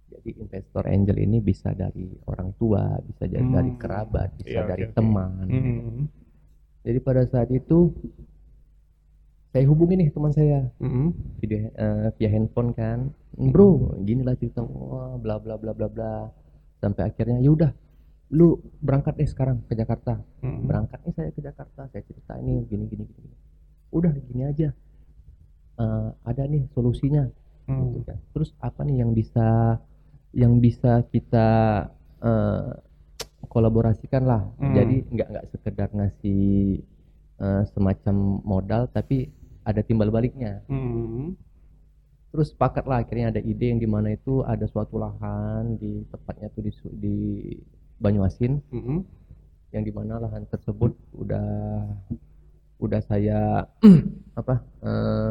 Jadi 0.08 0.30
investor 0.36 0.84
angel 0.84 1.16
ini 1.18 1.38
bisa 1.38 1.70
dari 1.72 2.08
orang 2.24 2.50
tua, 2.54 2.96
bisa 3.00 3.24
jadi 3.24 3.40
Hmm. 3.40 3.54
dari 3.54 3.72
kerabat, 3.76 4.28
bisa 4.36 4.60
oke, 4.60 4.68
dari 4.68 4.84
oke. 4.84 4.94
teman. 4.94 5.44
Mm-mm. 5.46 5.98
Jadi 6.80 6.98
pada 6.98 7.22
saat 7.24 7.48
itu 7.48 7.92
saya 9.48 9.64
hubungi 9.64 9.94
nih 9.96 10.08
teman 10.08 10.30
saya 10.30 10.60
Mm-mm. 10.78 11.08
video 11.38 11.68
eh, 11.68 12.08
via 12.14 12.28
handphone 12.28 12.70
kan 12.70 13.08
bro 13.34 13.96
gini 13.98 14.20
lah 14.20 14.36
cerita 14.36 14.60
wah 14.60 15.16
bla 15.16 15.36
bla 15.36 15.56
bla 15.56 15.72
bla 15.72 15.88
bla 15.88 16.28
sampai 16.78 17.02
akhirnya 17.06 17.40
yaudah 17.40 17.72
lu 18.28 18.54
berangkat 18.78 19.16
deh 19.16 19.24
sekarang 19.24 19.64
ke 19.64 19.72
Jakarta 19.72 20.20
Mm-mm. 20.40 20.64
berangkat 20.64 21.00
nih 21.00 21.12
saya 21.14 21.30
ke 21.30 21.40
Jakarta 21.40 21.88
saya 21.88 22.02
cerita 22.02 22.36
ini 22.36 22.60
gini 22.66 22.84
gini 22.86 23.04
gini 23.06 23.30
udah 23.90 24.12
gini 24.24 24.44
aja 24.44 24.70
Eh, 25.78 26.10
ada 26.24 26.42
nih 26.44 26.66
solusinya 26.68 27.22
Mm. 27.68 27.78
gitu 27.84 28.00
kan 28.02 28.18
terus 28.32 28.50
apa 28.58 28.80
nih 28.82 28.98
yang 28.98 29.12
bisa 29.12 29.76
yang 30.32 30.60
bisa 30.60 31.02
kita 31.08 31.48
eh, 32.20 32.70
kolaborasikan 33.48 34.22
lah 34.28 34.42
Hmm. 34.60 34.74
jadi 34.76 34.96
nggak 35.08 35.28
nggak 35.32 35.46
sekedar 35.52 35.88
ngasih 35.92 36.82
eh, 37.38 37.62
semacam 37.72 38.14
modal 38.44 38.82
tapi 38.90 39.30
ada 39.64 39.80
timbal 39.80 40.08
baliknya 40.08 40.64
Mm. 40.68 41.36
terus 42.28 42.52
sepakat 42.52 42.84
lah 42.84 43.00
akhirnya 43.00 43.32
ada 43.32 43.40
ide 43.40 43.72
yang 43.72 43.80
di 43.80 43.88
mana 43.88 44.12
itu 44.12 44.44
ada 44.44 44.68
suatu 44.68 45.00
lahan 45.00 45.76
di 45.76 46.04
tepatnya 46.08 46.48
tuh 46.52 46.62
di, 46.64 46.72
di 46.98 47.16
Banyuasin 47.98 48.60
Mm-mm. 48.72 48.98
yang 49.72 49.84
di 49.84 49.92
mana 49.92 50.20
lahan 50.20 50.44
tersebut 50.46 50.92
udah 51.16 51.48
udah 52.78 53.00
saya 53.04 53.64
apa 54.40 54.54
eh, 54.82 55.30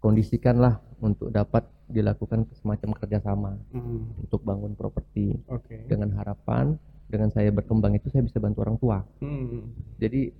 kondisikan 0.00 0.60
lah 0.60 0.74
untuk 1.00 1.32
dapat 1.32 1.64
dilakukan 1.86 2.48
semacam 2.54 2.90
kerjasama 2.94 3.52
Mm. 3.70 4.22
untuk 4.22 4.40
bangun 4.40 4.72
properti 4.72 5.36
Oke. 5.46 5.84
dengan 5.84 6.14
harapan 6.14 6.74
dengan 7.04 7.28
saya 7.28 7.48
berkembang 7.48 7.92
itu 7.92 8.08
saya 8.08 8.20
bisa 8.20 8.38
bantu 8.38 8.60
orang 8.60 8.76
tua 8.76 9.04
Mm. 9.18 9.60
jadi 9.96 10.32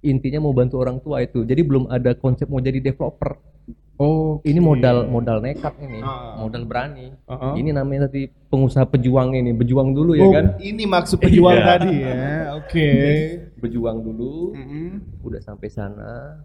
intinya 0.00 0.38
mau 0.40 0.52
bantu 0.52 0.76
orang 0.76 0.98
tua 0.98 1.20
itu 1.20 1.42
jadi 1.42 1.60
belum 1.60 1.88
ada 1.88 2.12
konsep 2.12 2.46
mau 2.46 2.58
jadi 2.58 2.78
developer 2.80 3.36
Oh, 3.94 4.42
ini 4.42 4.58
modal 4.58 5.06
modal 5.06 5.38
nekat 5.38 5.78
ini 5.78 6.02
Ah. 6.02 6.34
modal 6.36 6.66
berani 6.66 7.14
Uh-uh. 7.24 7.54
ini 7.54 7.70
namanya 7.70 8.04
tadi 8.04 8.26
pengusaha 8.26 8.82
pejuang 8.84 9.32
ini 9.32 9.54
berjuang 9.54 9.94
dulu 9.94 10.12
ya 10.12 10.24
Oh, 10.24 10.32
kan 10.32 10.58
ini 10.58 10.82
maksud 10.82 11.22
pejuang 11.22 11.54
Iya. 11.54 11.64
tadi 11.64 11.94
ya. 11.94 12.18
Oke. 12.58 12.88
berjuang 13.56 14.02
dulu 14.02 14.50
Mm-mm. 14.52 14.88
udah 15.22 15.38
sampai 15.40 15.70
sana 15.70 16.42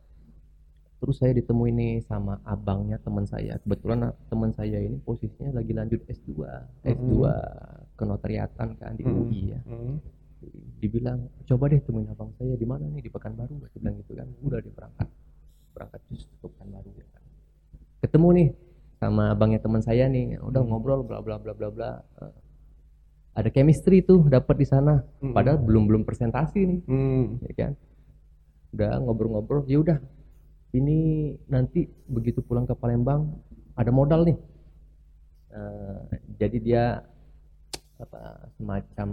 terus 0.99 1.15
saya 1.23 1.31
ditemui 1.31 1.71
nih 1.71 2.03
sama 2.03 2.43
abangnya 2.43 2.99
teman 2.99 3.23
saya. 3.23 3.55
Kebetulan 3.63 4.11
teman 4.27 4.51
saya 4.51 4.83
ini 4.83 4.99
posisinya 4.99 5.55
lagi 5.55 5.71
lanjut 5.71 6.03
S2 6.05 6.29
S2 6.83 7.13
kenotariatan 7.95 8.75
kan 8.75 8.91
di 8.99 9.03
Mm. 9.07 9.15
UI 9.15 9.41
ya. 9.55 9.61
Mm. 9.65 9.95
dibilang 10.79 11.27
coba 11.43 11.67
deh 11.67 11.83
temuin 11.83 12.07
abang 12.07 12.31
saya 12.39 12.55
di 12.55 12.63
mana 12.63 12.87
nih 12.87 13.03
di 13.03 13.11
Pekanbaru 13.11 13.59
dia 13.59 13.75
bilang 13.75 13.99
gitu 13.99 14.15
kan. 14.15 14.27
Udah 14.39 14.59
dia 14.63 14.71
berangkat. 14.71 15.07
Berangkat 15.75 15.99
terus 16.07 16.23
ke 16.31 16.47
Pekanbaru 16.47 16.89
ya 16.95 17.07
kan. 17.11 17.23
Ketemu 17.99 18.27
nih 18.39 18.47
sama 19.03 19.35
abangnya 19.35 19.59
teman 19.59 19.83
saya 19.83 20.07
nih. 20.07 20.39
Udah 20.39 20.63
ngobrol 20.63 21.03
bla 21.03 21.19
bla 21.19 21.35
bla 21.43 21.51
bla 21.51 21.67
bla. 21.67 21.91
Eh, 22.23 22.35
ada 23.35 23.51
chemistry 23.51 23.99
tuh 23.99 24.23
dapat 24.31 24.55
di 24.55 24.67
sana. 24.67 25.03
Mm. 25.19 25.35
padahal 25.35 25.59
belum 25.59 25.83
belum 25.91 26.01
presentasi 26.07 26.59
nih. 26.63 26.79
Mm. 26.87 27.23
ya 27.43 27.53
kan. 27.59 27.71
Udah 28.71 28.91
ngobrol-ngobrol 29.03 29.67
ya 29.67 29.83
udah 29.83 29.99
ini 30.75 31.33
nanti 31.49 31.89
begitu 32.05 32.45
pulang 32.45 32.69
ke 32.69 32.77
Palembang 32.77 33.33
ada 33.73 33.89
modal 33.89 34.27
nih. 34.27 34.37
Eh, 35.49 35.99
jadi 36.37 36.57
dia 36.61 36.83
apa 37.99 38.47
semacam 38.55 39.09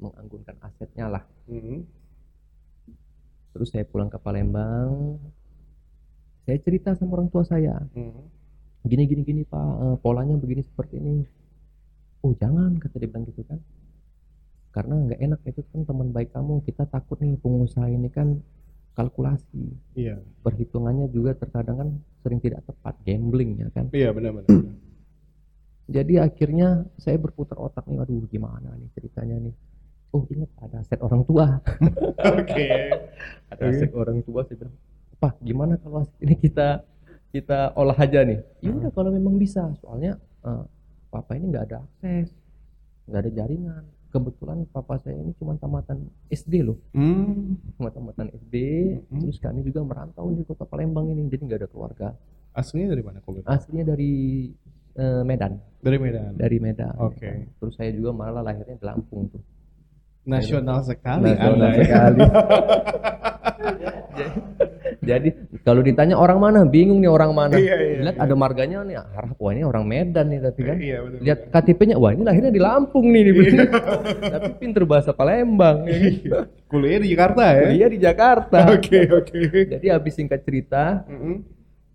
menganggunkan 0.00 0.56
asetnya 0.64 1.06
lah. 1.12 1.24
Mm. 1.46 1.84
terus 3.52 3.68
saya 3.68 3.84
pulang 3.84 4.08
ke 4.08 4.16
Palembang 4.16 5.20
saya 6.42 6.58
cerita 6.58 6.96
sama 6.96 7.20
orang 7.20 7.28
tua 7.28 7.44
saya. 7.44 7.78
Mm. 7.94 8.22
gini 8.82 9.02
gini 9.06 9.22
gini 9.22 9.42
pak 9.46 9.62
eh, 9.62 9.96
polanya 10.02 10.34
begini 10.34 10.64
seperti 10.64 10.98
ini. 10.98 11.22
Oh 12.24 12.34
jangan 12.34 12.80
kata 12.80 12.96
dia 12.98 13.08
bilang 13.12 13.28
gitu 13.28 13.44
kan. 13.46 13.60
Karena 14.72 14.94
nggak 15.04 15.20
enak 15.20 15.40
itu 15.46 15.60
kan 15.68 15.84
teman 15.84 16.10
baik 16.10 16.32
kamu. 16.32 16.64
Kita 16.66 16.88
takut 16.88 17.20
nih 17.20 17.36
pengusaha 17.38 17.86
ini 17.92 18.08
kan 18.08 18.40
kalkulasi. 18.92 19.72
Iya. 19.96 20.20
perhitungannya 20.44 21.08
juga 21.08 21.32
terkadang 21.38 21.76
kan 21.80 21.88
sering 22.20 22.40
tidak 22.42 22.60
tepat 22.68 22.94
gambling 23.06 23.60
ya 23.60 23.68
kan? 23.72 23.88
Iya 23.92 24.12
benar-benar. 24.12 24.48
jadi 25.92 26.24
akhirnya 26.24 26.88
saya 26.96 27.18
berputar 27.20 27.58
otak 27.58 27.84
nih 27.90 28.00
aduh 28.00 28.24
gimana 28.28 28.72
nih 28.76 28.88
ceritanya 28.96 29.36
nih? 29.48 29.54
Oh 30.12 30.28
ingat 30.28 30.50
ada 30.60 30.76
aset 30.84 31.00
orang 31.00 31.24
tua. 31.24 31.46
Oke. 32.36 32.68
ada 33.48 33.62
aset 33.64 33.92
orang 33.96 34.20
tua 34.24 34.44
saya 34.44 34.64
bilang 34.64 34.76
pak 35.16 35.34
gimana 35.40 35.78
kalau 35.80 36.04
aset 36.04 36.18
ini 36.20 36.34
kita 36.36 36.84
kita 37.32 37.72
olah 37.74 37.96
aja 37.96 38.20
nih? 38.22 38.40
Ya 38.60 38.70
udah 38.76 38.90
kalau 38.92 39.08
memang 39.08 39.40
bisa. 39.40 39.72
Soalnya 39.80 40.20
eh, 40.44 40.64
papa 41.08 41.36
ini 41.36 41.52
nggak 41.52 41.64
ada 41.68 41.76
akses 41.84 42.32
nggak 43.06 43.20
ada 43.28 43.30
jaringan 43.34 43.84
kebetulan 44.12 44.68
papa 44.68 44.94
saya 44.96 45.16
ini 45.16 45.32
cuma 45.34 45.56
tamatan 45.56 46.04
SD 46.28 46.60
loh 46.62 46.76
Mm. 46.92 47.56
cuma 47.74 47.88
tamatan 47.88 48.28
SD 48.30 48.54
Mhm. 49.08 49.20
terus 49.22 49.38
kami 49.38 49.60
juga 49.62 49.80
merantau 49.82 50.28
di 50.28 50.42
kota 50.42 50.62
Palembang 50.62 51.08
ini 51.08 51.26
jadi 51.26 51.42
nggak 51.42 51.58
ada 51.58 51.66
keluarga 51.66 52.08
Aslinya 52.52 52.92
dari 52.92 53.00
mana 53.00 53.18
kau? 53.18 53.32
aslinya 53.42 53.84
dari 53.88 54.12
eh, 54.92 55.22
Medan 55.22 55.56
Dari 55.80 55.96
Medan. 55.96 56.36
dari 56.36 56.58
Medan 56.58 56.92
Oke. 57.00 57.16
ya 57.18 57.32
kan. 57.32 57.48
terus 57.58 57.74
saya 57.74 57.90
juga 57.90 58.12
malah 58.12 58.42
lahirnya 58.42 58.76
di 58.76 58.84
Lampung 58.84 59.26
tuh 59.26 59.40
Nasional 60.22 60.78
sekali 60.82 61.32
Nasional 61.32 61.56
Anda 61.56 61.68
ya. 61.72 61.82
sekali. 61.82 62.20
Jadi 65.02 65.34
kalau 65.66 65.82
ditanya 65.82 66.14
orang 66.14 66.38
mana, 66.38 66.62
bingung 66.62 67.02
nih 67.02 67.10
orang 67.10 67.34
mana. 67.34 67.58
Iya, 67.58 67.74
iya, 67.74 67.98
Lihat 68.06 68.16
iya. 68.16 68.22
ada 68.22 68.34
marganya 68.38 68.78
nih, 68.86 68.96
harap 69.02 69.34
wah 69.34 69.50
ini 69.50 69.66
orang 69.66 69.82
Medan 69.82 70.30
nih 70.30 70.38
tapi 70.38 70.60
kan. 70.62 70.76
Iya 70.78 70.98
benar. 71.02 71.18
Lihat 71.26 71.38
KTP-nya, 71.50 71.96
wah 71.98 72.14
ini 72.14 72.22
lahirnya 72.22 72.54
di 72.54 72.62
Lampung 72.62 73.10
nih. 73.10 73.22
Iya. 73.26 73.66
tapi 74.30 74.50
pinter 74.62 74.86
bahasa 74.86 75.10
Palembang. 75.10 75.82
ya 75.90 75.98
kan. 76.30 76.46
Kuliah 76.70 77.02
di 77.02 77.08
Jakarta 77.10 77.42
ya. 77.50 77.66
Dia 77.74 77.86
di 77.90 77.98
Jakarta. 77.98 78.58
Oke 78.70 79.00
oke. 79.10 79.38
Jadi 79.74 79.86
habis 79.90 80.14
singkat 80.14 80.46
cerita, 80.46 81.02
Mm-mm. 81.10 81.42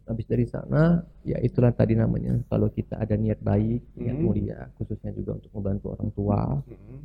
habis 0.03 0.27
dari 0.27 0.43
sana, 0.43 0.99
ya 1.23 1.39
itulah 1.39 1.71
tadi 1.71 1.95
namanya. 1.95 2.43
Kalau 2.45 2.67
kita 2.67 2.99
ada 2.99 3.15
niat 3.15 3.39
baik, 3.39 3.87
niat 3.95 4.19
Mhm. 4.19 4.23
mulia, 4.23 4.67
khususnya 4.75 5.15
juga 5.15 5.39
untuk 5.39 5.51
membantu 5.55 5.95
orang 5.95 6.09
tua, 6.11 6.41
Mm-mm. 6.59 6.99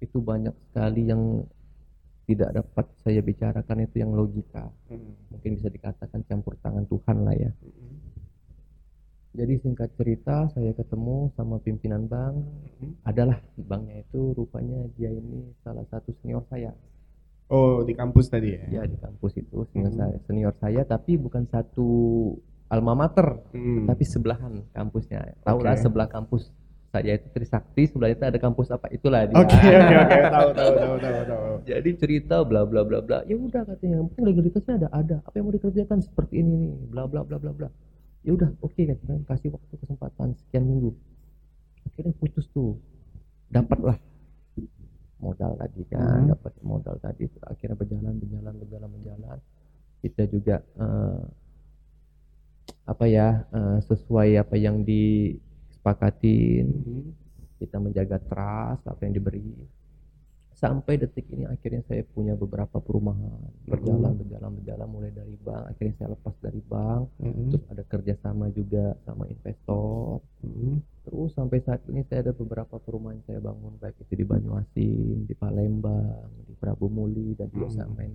itu 0.00 0.16
banyak 0.16 0.56
sekali 0.64 1.12
yang 1.12 1.44
tidak 2.30 2.50
dapat 2.54 2.86
saya 3.02 3.20
bicarakan 3.20 3.82
itu 3.82 3.96
yang 3.98 4.14
logika. 4.14 4.70
Mm-mm. 4.86 5.34
mungkin 5.34 5.50
bisa 5.58 5.66
dikatakan 5.66 6.22
campur 6.24 6.54
tangan 6.62 6.86
Tuhan 6.86 7.16
lah 7.26 7.34
ya. 7.34 7.50
Mm-mm. 7.58 7.92
Jadi 9.30 9.62
singkat 9.62 9.94
cerita 9.94 10.50
saya 10.50 10.74
ketemu 10.74 11.30
sama 11.38 11.62
pimpinan 11.62 12.06
bank, 12.06 12.34
Mm-mm. 12.38 12.98
adalah 13.06 13.38
banknya 13.54 14.02
itu 14.02 14.34
rupanya 14.34 14.86
dia 14.98 15.10
ini 15.10 15.54
salah 15.62 15.86
satu 15.86 16.10
senior 16.18 16.42
saya. 16.50 16.74
Oh 17.50 17.82
di 17.82 17.94
kampus 17.94 18.30
tadi 18.30 18.54
ya. 18.54 18.62
Ya 18.70 18.82
di 18.86 18.94
kampus 18.98 19.34
itu 19.38 19.66
senior 19.70 19.90
saya, 19.94 20.16
senior 20.26 20.54
saya 20.58 20.82
tapi 20.86 21.18
bukan 21.18 21.46
satu 21.50 21.86
alma 22.70 22.94
mater, 22.94 23.42
Mm. 23.50 23.90
tapi 23.90 24.06
sebelahan 24.06 24.62
kampusnya. 24.70 25.34
Tahu 25.42 25.58
lah 25.58 25.74
Oke. 25.74 25.82
sebelah 25.82 26.06
kampus 26.06 26.54
saya 26.90 27.14
itu 27.14 27.30
Trisakti 27.30 27.86
sebelahnya 27.86 28.18
itu 28.18 28.26
ada 28.34 28.38
kampus 28.42 28.66
apa 28.74 28.90
itulah 28.90 29.22
dia. 29.22 29.38
Oke 29.38 29.54
oke 29.54 29.94
oke 29.94 30.18
tahu 30.34 30.48
tahu 30.58 30.70
tahu 30.74 30.94
tahu 30.98 31.22
tahu. 31.22 31.54
Jadi 31.62 31.90
cerita 31.94 32.36
bla 32.42 32.66
bla 32.66 32.82
bla 32.82 32.98
bla. 32.98 33.22
Ya 33.30 33.38
udah 33.38 33.62
katanya, 33.62 34.02
yang 34.02 34.10
penting 34.10 34.26
legalitasnya 34.26 34.74
ada 34.82 34.88
ada. 34.90 35.16
Apa 35.22 35.38
yang 35.38 35.46
mau 35.46 35.54
dikerjakan 35.54 36.02
seperti 36.02 36.42
ini 36.42 36.50
nih, 36.66 36.74
bla 36.90 37.06
bla 37.06 37.22
bla 37.22 37.38
bla 37.38 37.54
bla. 37.54 37.70
Ya 38.26 38.34
udah, 38.34 38.50
oke 38.58 38.74
katanya 38.74 39.22
kasih 39.30 39.54
waktu 39.54 39.74
kesempatan 39.78 40.34
sekian 40.34 40.66
minggu. 40.66 40.90
Akhirnya 41.86 42.12
putus 42.18 42.50
tuh. 42.50 42.74
Dapatlah 43.50 43.94
modal 45.20 45.52
tadi 45.54 45.82
kan, 45.86 46.26
Hmm. 46.26 46.32
dapat 46.32 46.52
modal 46.64 46.96
tadi 46.98 47.28
akhirnya 47.44 47.76
berjalan 47.76 48.14
berjalan 48.18 48.54
berjalan 48.56 48.90
berjalan. 48.98 49.38
Kita 50.00 50.22
juga 50.26 50.56
eh, 50.80 51.22
apa 52.88 53.04
ya 53.06 53.46
eh, 53.52 53.78
sesuai 53.84 54.42
apa 54.42 54.56
yang 54.58 54.82
disepakatin 54.82 55.49
Mhm. 55.82 57.02
kita 57.56 57.76
menjaga 57.76 58.16
trust 58.18 58.84
apa 58.86 59.00
yang 59.04 59.14
diberi 59.14 59.52
sampai 60.50 60.96
detik 60.96 61.24
ini 61.30 61.44
akhirnya 61.44 61.80
saya 61.84 62.04
punya 62.04 62.32
beberapa 62.34 62.76
perumahan 62.76 63.40
berjalan 63.64 64.12
berjalan 64.14 64.50
berjalan 64.54 64.88
mulai 64.88 65.08
dari 65.08 65.32
bank 65.36 65.72
akhirnya 65.72 65.94
saya 65.96 66.08
lepas 66.12 66.34
dari 66.38 66.60
bank 66.60 67.02
Mhm. 67.16 67.48
terus 67.48 67.64
ada 67.66 67.82
kerjasama 67.82 68.46
juga 68.50 68.92
sama 69.02 69.24
investor 69.24 70.20
Mhm. 70.40 70.74
terus 71.00 71.30
sampai 71.32 71.58
saat 71.60 71.80
ini 71.86 72.04
saya 72.04 72.28
ada 72.28 72.32
beberapa 72.34 72.76
perumahan 72.76 73.16
yang 73.16 73.24
saya 73.24 73.40
bangun 73.40 73.72
baik 73.76 73.96
itu 73.98 74.12
di 74.14 74.24
Banyuasin 74.24 75.16
di 75.24 75.34
Palembang 75.34 76.28
di 76.44 76.52
Prabu 76.54 76.88
Muli 76.88 77.32
dan 77.34 77.48
juga 77.48 77.66
Hmm. 77.66 77.74
saya 77.74 77.88
main 77.90 78.12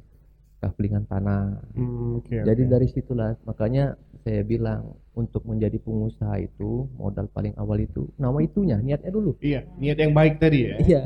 kaflingan 0.55 1.05
tanah 1.05 1.65
Hmm, 1.73 2.17
Oke 2.17 2.37
jadi 2.39 2.61
oke. 2.61 2.71
dari 2.71 2.87
situlah 2.87 3.33
makanya 3.41 3.97
saya 4.25 4.41
bilang 4.41 4.97
untuk 5.13 5.45
menjadi 5.45 5.77
pengusaha 5.77 6.41
itu 6.41 6.89
modal 6.97 7.29
paling 7.29 7.53
awal 7.61 7.77
itu 7.77 8.09
nama 8.17 8.41
itunya 8.41 8.81
niatnya 8.81 9.13
dulu 9.13 9.37
Iya 9.37 9.69
niat 9.77 9.97
yang 10.01 10.13
baik 10.17 10.41
tadi 10.41 10.59
ya. 10.65 10.75
Iya, 10.81 11.03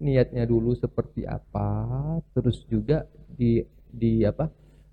niatnya 0.00 0.44
dulu 0.48 0.72
seperti 0.74 1.28
apa, 1.28 1.68
terus 2.32 2.64
juga 2.66 3.04
di 3.36 3.60
di 3.92 4.24
apa? 4.24 4.48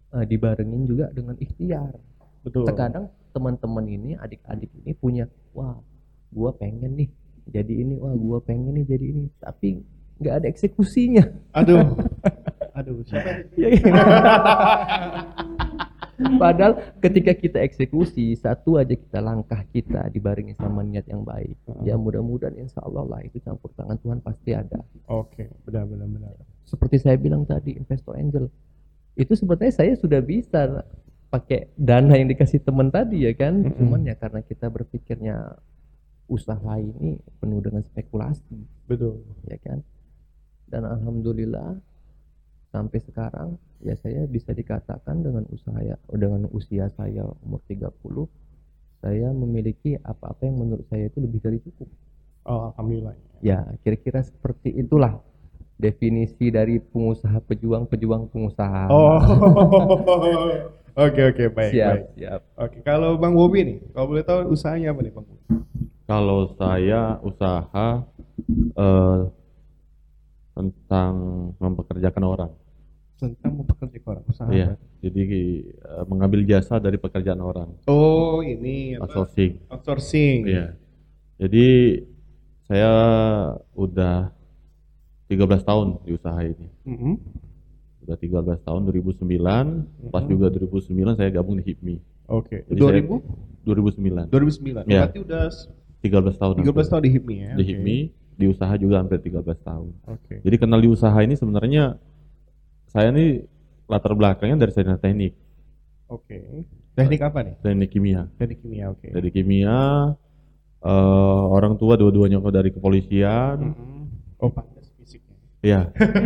eh, 0.10 0.26
dibarengin 0.26 0.90
juga 0.90 1.06
dengan 1.14 1.38
ikhtiar. 1.38 1.94
Betul. 2.42 2.66
Terkadang 2.66 3.14
teman-teman 3.30 3.86
ini, 3.86 4.18
adik-adik 4.18 4.74
ini 4.82 4.92
punya, 4.98 5.30
wah, 5.54 5.78
gua 6.34 6.50
pengen 6.56 6.98
nih 6.98 7.10
jadi 7.50 7.74
ini, 7.86 7.96
wah, 8.02 8.14
gua 8.18 8.42
pengen 8.42 8.74
nih 8.82 8.86
jadi 8.90 9.06
ini, 9.06 9.30
tapi 9.38 9.86
nggak 10.18 10.36
ada 10.44 10.48
eksekusinya. 10.50 11.24
Aduh. 11.54 11.94
Aduh 12.78 13.06
siapa? 13.06 13.46
Padahal 16.44 17.00
ketika 17.00 17.32
kita 17.32 17.64
eksekusi 17.64 18.36
satu 18.36 18.76
aja 18.76 18.92
kita 18.92 19.24
langkah 19.24 19.64
kita 19.72 20.12
dibarengi 20.12 20.54
sama 20.60 20.84
niat 20.84 21.08
yang 21.08 21.24
baik. 21.24 21.56
Ya 21.88 21.96
mudah-mudahan 21.96 22.60
insya 22.60 22.84
Allah 22.84 23.08
lah 23.08 23.20
itu 23.24 23.40
campur 23.40 23.72
tangan 23.74 23.96
Tuhan 24.04 24.20
pasti 24.20 24.52
ada. 24.52 24.84
Oke 25.08 25.48
benar 25.64 25.88
benar 25.88 26.08
benar. 26.08 26.32
seperti 26.70 27.02
saya 27.02 27.18
bilang 27.18 27.50
tadi 27.50 27.74
investor 27.74 28.14
angel 28.14 28.46
itu 29.18 29.34
sebenarnya 29.34 29.74
saya 29.74 29.94
sudah 29.98 30.22
bisa 30.22 30.86
pakai 31.30 31.70
dana 31.74 32.14
yang 32.14 32.30
dikasih 32.30 32.62
teman 32.62 32.90
tadi 32.90 33.26
ya 33.26 33.34
kan 33.34 33.66
Mm-mm. 33.66 33.74
cuman 33.78 34.02
ya 34.06 34.16
karena 34.18 34.42
kita 34.46 34.70
berpikirnya 34.70 35.58
usaha 36.30 36.74
ini 36.78 37.18
penuh 37.42 37.62
dengan 37.62 37.82
spekulasi 37.86 38.58
Betul. 38.86 39.26
ya 39.50 39.58
kan 39.62 39.82
dan 40.70 40.86
alhamdulillah 40.86 41.78
sampai 42.70 43.00
sekarang 43.02 43.58
ya 43.82 43.98
saya 43.98 44.30
bisa 44.30 44.54
dikatakan 44.54 45.26
dengan 45.26 45.44
usaha 45.50 45.80
ya 45.82 45.98
dengan 46.14 46.46
usia 46.54 46.90
saya 46.94 47.26
umur 47.46 47.62
30 47.66 47.90
saya 49.00 49.32
memiliki 49.32 49.96
apa-apa 50.02 50.46
yang 50.46 50.58
menurut 50.60 50.86
saya 50.92 51.08
itu 51.08 51.24
lebih 51.24 51.40
dari 51.42 51.58
cukup 51.64 51.90
Oh, 52.50 52.74
alhamdulillah. 52.74 53.14
Ya, 53.46 53.62
kira-kira 53.86 54.26
seperti 54.26 54.74
itulah 54.74 55.22
definisi 55.78 56.52
dari 56.52 56.82
pengusaha 56.82 57.40
pejuang-pejuang 57.46 58.26
pengusaha. 58.34 58.90
Oh. 58.92 59.20
Oke 61.00 61.32
oke 61.32 61.56
baik 61.56 61.72
siap, 61.72 61.96
baik. 61.96 62.06
siap. 62.20 62.42
Oke 62.60 62.78
kalau 62.84 63.16
Bang 63.16 63.32
Bobi 63.32 63.64
nih, 63.64 63.78
kalau 63.96 64.12
boleh 64.12 64.20
tahu 64.26 64.52
usahanya 64.52 64.92
apa 64.92 65.00
nih 65.00 65.14
Bang? 65.16 65.24
Bobi? 65.32 65.44
Kalau 66.04 66.40
saya 66.60 67.16
usaha 67.24 68.04
eh, 68.76 69.18
tentang 70.52 71.14
mempekerjakan 71.56 72.24
orang. 72.24 72.52
Tentang 73.16 73.52
mempekerjakan 73.54 74.08
orang 74.10 74.24
usaha. 74.28 74.50
Iya. 74.50 74.68
Jadi 75.00 75.22
eh, 75.70 76.04
mengambil 76.06 76.44
jasa 76.44 76.78
dari 76.78 76.96
pekerjaan 76.96 77.40
orang, 77.40 77.72
Oh 77.86 78.40
ini 78.40 78.96
apa? 78.96 79.08
outsourcing. 79.08 79.60
Outsourcing. 79.68 80.40
Iya. 80.46 80.66
Jadi 81.40 81.68
saya 82.64 82.94
udah 83.74 84.32
13 85.28 85.40
tahun 85.62 85.88
di 86.04 86.12
usaha 86.14 86.40
ini. 86.40 86.68
Mhm. 86.84 87.14
Udah 88.04 88.18
13 88.18 88.60
tahun 88.60 88.82
2009, 88.84 89.86
pas 90.10 90.24
Mhm. 90.24 90.30
juga 90.30 90.46
2009 90.50 91.16
saya 91.16 91.30
gabung 91.30 91.56
di 91.56 91.66
HIPMI. 91.66 91.96
Oke. 92.28 92.66
Jadi 92.68 92.80
2000? 92.80 93.22
2009. 93.64 94.26
2009. 94.28 94.84
Iya. 94.86 95.06
Berarti 95.06 95.20
udah 95.22 95.44
13 96.00 96.36
tahun. 96.38 96.54
13 96.58 96.66
hampir. 96.66 96.92
tahun 96.92 97.04
di 97.04 97.12
HIPMI 97.12 97.36
ya. 97.38 97.52
Di 97.52 97.64
Oke. 97.64 97.70
HIPMI, 97.70 97.98
di 98.40 98.48
usaha 98.48 98.72
juga 98.74 99.04
hampir 99.04 99.20
13 99.20 99.44
tahun. 99.60 99.92
Oke. 100.08 100.40
Jadi 100.40 100.56
kenal 100.56 100.80
di 100.80 100.88
usaha 100.88 101.20
ini 101.20 101.36
sebenarnya 101.36 102.00
saya 102.88 103.12
nih 103.12 103.44
latar 103.86 104.16
belakangnya 104.16 104.56
dari 104.58 104.72
sarjana 104.72 104.96
teknik, 104.96 105.36
Oke. 106.08 106.64
Teknik 106.96 107.20
apa 107.22 107.40
nih? 107.44 107.54
teknik 107.60 107.90
kimia. 107.90 108.22
Teknik 108.36 108.58
kimia, 108.60 108.86
oke. 108.90 109.08
Dari 109.08 109.30
kimia, 109.30 109.78
eh, 110.80 110.92
orang 111.50 111.76
tua 111.76 111.94
dua-duanya 111.94 112.40
kok 112.40 112.50
dari 112.50 112.70
kepolisian, 112.70 113.58
Mhm. 113.76 114.04
Oh, 114.40 114.48
pantas 114.48 114.88
fisiknya. 114.96 115.36
ya 115.60 115.82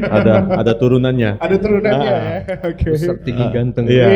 ada 0.07 0.33
ada 0.55 0.73
turunannya. 0.73 1.35
Ada 1.43 1.55
turunannya 1.57 2.09
Ah. 2.13 2.21
ya. 2.45 2.55
Oke. 2.63 2.85
Besar 2.93 3.17
tinggi 3.19 3.45
ganteng. 3.49 3.85
Iya. 3.89 4.07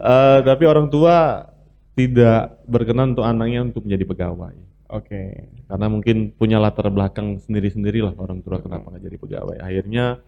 Eh, 0.00 0.38
tapi 0.42 0.64
orang 0.64 0.88
tua 0.88 1.46
tidak 1.94 2.58
berkenan 2.64 3.12
untuk 3.12 3.22
anaknya 3.22 3.60
untuk 3.62 3.84
menjadi 3.84 4.04
pegawai. 4.04 4.56
Oke. 4.90 5.22
Karena 5.66 5.86
mungkin 5.86 6.34
punya 6.34 6.58
latar 6.58 6.90
belakang 6.90 7.38
sendiri-sendiri 7.38 8.02
lah 8.02 8.14
orang 8.18 8.42
tua 8.42 8.58
kenapa 8.58 8.90
nggak 8.90 9.04
jadi 9.06 9.16
pegawai. 9.16 9.56
Akhirnya 9.58 10.18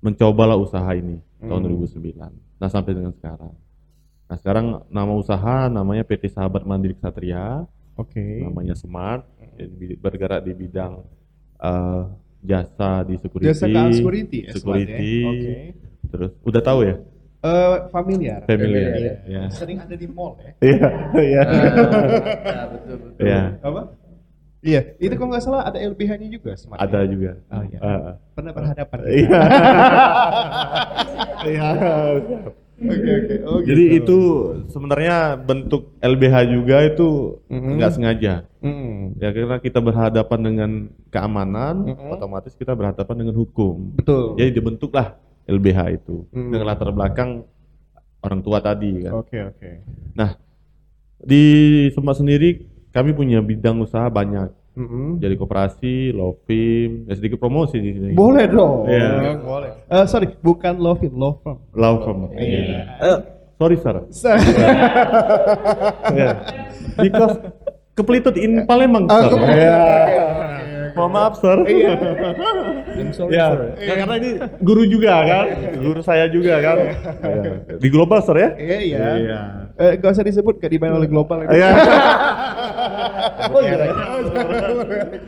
mencobalah 0.00 0.58
usaha 0.58 0.90
ini 0.92 1.16
tahun 1.38 1.62
Hmm. 1.64 1.72
2009. 1.80 2.32
Nah 2.58 2.68
sampai 2.68 2.92
dengan 2.92 3.12
sekarang. 3.12 3.54
Nah 4.28 4.36
sekarang 4.36 4.66
nama 4.88 5.12
usaha 5.12 5.68
namanya 5.68 6.02
PT 6.02 6.28
Sahabat 6.28 6.62
Mandiri 6.62 6.92
Ksatria, 6.92 7.64
Oke. 7.94 8.40
namanya 8.40 8.72
Smart, 8.72 9.24
jadi 9.54 9.96
bergerak 9.96 10.40
di 10.42 10.52
bidang 10.52 11.04
eh, 11.58 12.02
jasa 12.42 13.06
di 13.06 13.14
security. 13.16 13.48
Jasa 13.48 13.64
keamanan 13.64 13.94
security 13.94 14.38
ya, 14.42 14.50
security. 14.50 15.12
Ya? 15.14 15.28
Oke. 15.30 15.54
Terus 16.10 16.30
udah 16.42 16.60
tahu 16.60 16.80
ya? 16.82 16.96
Eh, 17.42 17.76
familiar. 17.90 18.40
Familiar, 18.46 18.90
Iya. 18.98 19.14
ya. 19.26 19.42
Sering 19.50 19.78
ada 19.78 19.94
di 19.94 20.06
mall 20.06 20.38
ya. 20.38 20.52
Iya, 20.58 20.88
iya. 21.16 21.42
ya, 22.54 22.62
betul 22.70 22.94
betul. 22.98 23.22
Iya, 23.22 23.42
Apa? 23.60 23.80
Iya, 24.62 24.94
itu 24.96 25.14
kalau 25.18 25.34
nggak 25.34 25.42
salah 25.42 25.66
ada 25.66 25.74
LBH-nya 25.74 26.30
juga 26.30 26.54
Smart. 26.54 26.78
ada 26.78 27.02
ya? 27.02 27.10
juga. 27.10 27.30
Oh, 27.50 27.62
iya. 27.66 27.78
Ah, 27.82 28.14
Pernah 28.32 28.52
berhadapan. 28.54 28.98
Iya. 29.10 29.40
Iya. 31.42 31.68
Oke, 32.82 33.10
oke. 33.14 33.34
Oh, 33.46 33.58
Jadi 33.62 33.82
gitu. 33.90 33.98
itu 33.98 34.18
sebenarnya 34.70 35.34
bentuk 35.34 35.94
LBH 35.98 36.36
juga 36.50 36.76
itu 36.82 37.38
nggak 37.46 37.92
sengaja. 37.94 38.34
Mm-mm. 38.58 39.18
Ya 39.18 39.30
karena 39.30 39.58
kita 39.58 39.78
berhadapan 39.78 40.40
dengan 40.42 40.70
keamanan, 41.10 41.94
Mhm. 41.94 42.10
otomatis 42.10 42.54
kita 42.54 42.74
berhadapan 42.74 43.16
dengan 43.26 43.34
hukum. 43.34 43.98
Betul. 43.98 44.34
Jadi 44.34 44.50
dibentuklah 44.52 45.18
LBH 45.46 45.78
itu 45.94 46.26
Mhm. 46.30 46.50
dengan 46.54 46.66
latar 46.70 46.90
belakang 46.90 47.42
orang 48.22 48.40
tua 48.40 48.58
tadi 48.58 49.02
kan. 49.02 49.12
Oke, 49.18 49.38
oke. 49.42 49.70
Di 51.22 51.42
Semak 51.94 52.18
sendiri 52.18 52.66
kami 52.92 53.10
punya 53.12 53.40
bidang 53.40 53.80
usaha 53.80 54.06
banyak. 54.06 54.52
Mm-mm. 54.72 55.20
Jadi 55.20 55.36
koperasi, 55.36 56.16
lovim, 56.16 57.04
ya 57.04 57.12
sedikit 57.12 57.36
promosi 57.36 57.76
di 57.76 57.92
sini. 57.92 58.12
Boleh 58.16 58.48
dong. 58.48 58.88
Iya. 58.88 59.36
Boleh. 59.36 59.70
Eh, 59.84 60.04
sorry, 60.08 60.32
bukan 60.40 60.80
Lovin, 60.80 61.12
Law 61.12 61.36
Firm. 61.44 61.58
Law 61.76 61.94
firm. 62.00 62.32
Iya. 62.32 62.80
Eh, 62.96 63.18
sorry 63.60 63.76
sir. 63.76 63.96
Yeah. 66.12 66.34
Because 66.96 67.36
kepelitut 67.92 68.36
in 68.40 68.64
Palembang, 68.64 69.12
Ah, 69.12 69.28
sir. 69.28 69.36
Iya. 69.44 69.76
Oke, 69.76 70.16
oke. 70.16 70.92
Mohon 70.92 71.10
maaf, 71.12 71.32
sir. 71.36 71.56
I'm 71.56 71.68
sorry, 73.12 73.32
Ya, 73.32 73.46
sir. 73.48 73.60
Nah, 73.78 73.96
karena 73.96 74.14
ini 74.16 74.30
guru 74.58 74.82
juga 74.84 75.12
kan, 75.22 75.44
guru 75.76 76.00
saya 76.00 76.26
juga 76.26 76.54
kan. 76.58 76.76
Iya. 77.22 77.52
Di 77.76 77.88
global, 77.88 78.18
sir 78.20 78.36
ya? 78.36 78.50
Iya, 78.54 78.78
iya. 78.80 78.98
Iya. 79.14 79.40
Eh, 79.74 79.92
gak 79.96 80.12
usah 80.12 80.22
disebut, 80.22 80.56
gak 80.56 80.68
dibayar 80.68 80.94
oleh 80.94 81.06
global. 81.06 81.42
ini. 81.42 81.54
Iya. 81.54 81.70
Oh, 83.48 83.60
iya. 83.60 83.76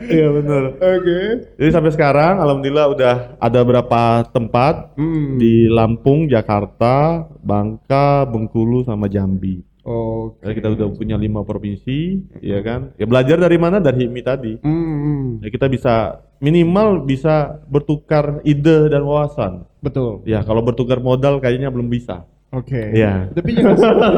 Iya 0.01 0.27
benar. 0.31 0.63
Oke. 0.75 1.19
Jadi 1.55 1.69
sampai 1.69 1.91
sekarang, 1.91 2.33
alhamdulillah 2.37 2.87
udah 2.89 3.15
ada 3.37 3.59
berapa 3.61 4.01
tempat 4.29 4.95
Hmm. 4.95 5.37
di 5.37 5.67
Lampung, 5.67 6.25
Jakarta, 6.25 7.25
Bangka, 7.39 8.25
Bengkulu, 8.25 8.83
sama 8.83 9.07
Jambi. 9.07 9.61
Oke. 9.85 10.41
Karena 10.41 10.53
kita 10.55 10.67
udah 10.73 10.87
punya 10.91 11.13
lima 11.15 11.41
provinsi, 11.41 11.99
ya 12.41 12.57
kan? 12.59 12.89
Ya 12.97 13.05
belajar 13.05 13.37
dari 13.37 13.53
mana? 13.55 13.77
Dari 13.77 14.01
HIMI 14.01 14.21
tadi. 14.21 14.53
Hmm, 14.59 15.37
Ya 15.39 15.47
kita 15.47 15.69
bisa 15.69 15.93
minimal 16.37 17.01
bisa 17.01 17.61
bertukar 17.65 18.41
ide 18.41 18.89
dan 18.89 19.05
wawasan. 19.05 19.61
betul. 19.79 20.25
Ya 20.25 20.41
kalau 20.41 20.59
bertukar 20.59 20.97
modal 20.97 21.37
kayaknya 21.37 21.69
belum 21.69 21.85
bisa. 21.85 22.25
Oke. 22.49 22.97
Iya. 22.97 23.29
Tapi 23.29 23.49
jangan 23.53 23.77
salah. 23.77 24.11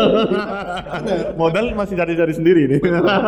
modal 1.41 1.73
masih 1.73 1.95
cari-cari 1.95 2.31
sendiri 2.31 2.61
nih. 2.69 2.79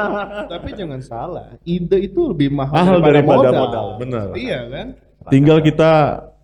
Tapi 0.53 0.69
jangan 0.73 1.01
salah. 1.01 1.59
Ide 1.61 2.07
itu 2.07 2.29
lebih 2.29 2.53
mahal 2.53 2.71
Mahal 2.77 2.97
daripada, 3.01 3.11
daripada 3.11 3.49
modal. 3.51 3.63
modal, 3.67 3.87
benar. 3.99 4.27
Iya 4.33 4.59
kan? 4.69 4.87
Tinggal 5.27 5.59
kita 5.59 5.91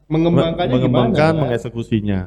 Mengembangkannya 0.06 0.76
mengembangkan, 0.76 1.14
gimana? 1.14 1.34
kan? 1.34 1.34
mengeksekusinya. 1.40 2.20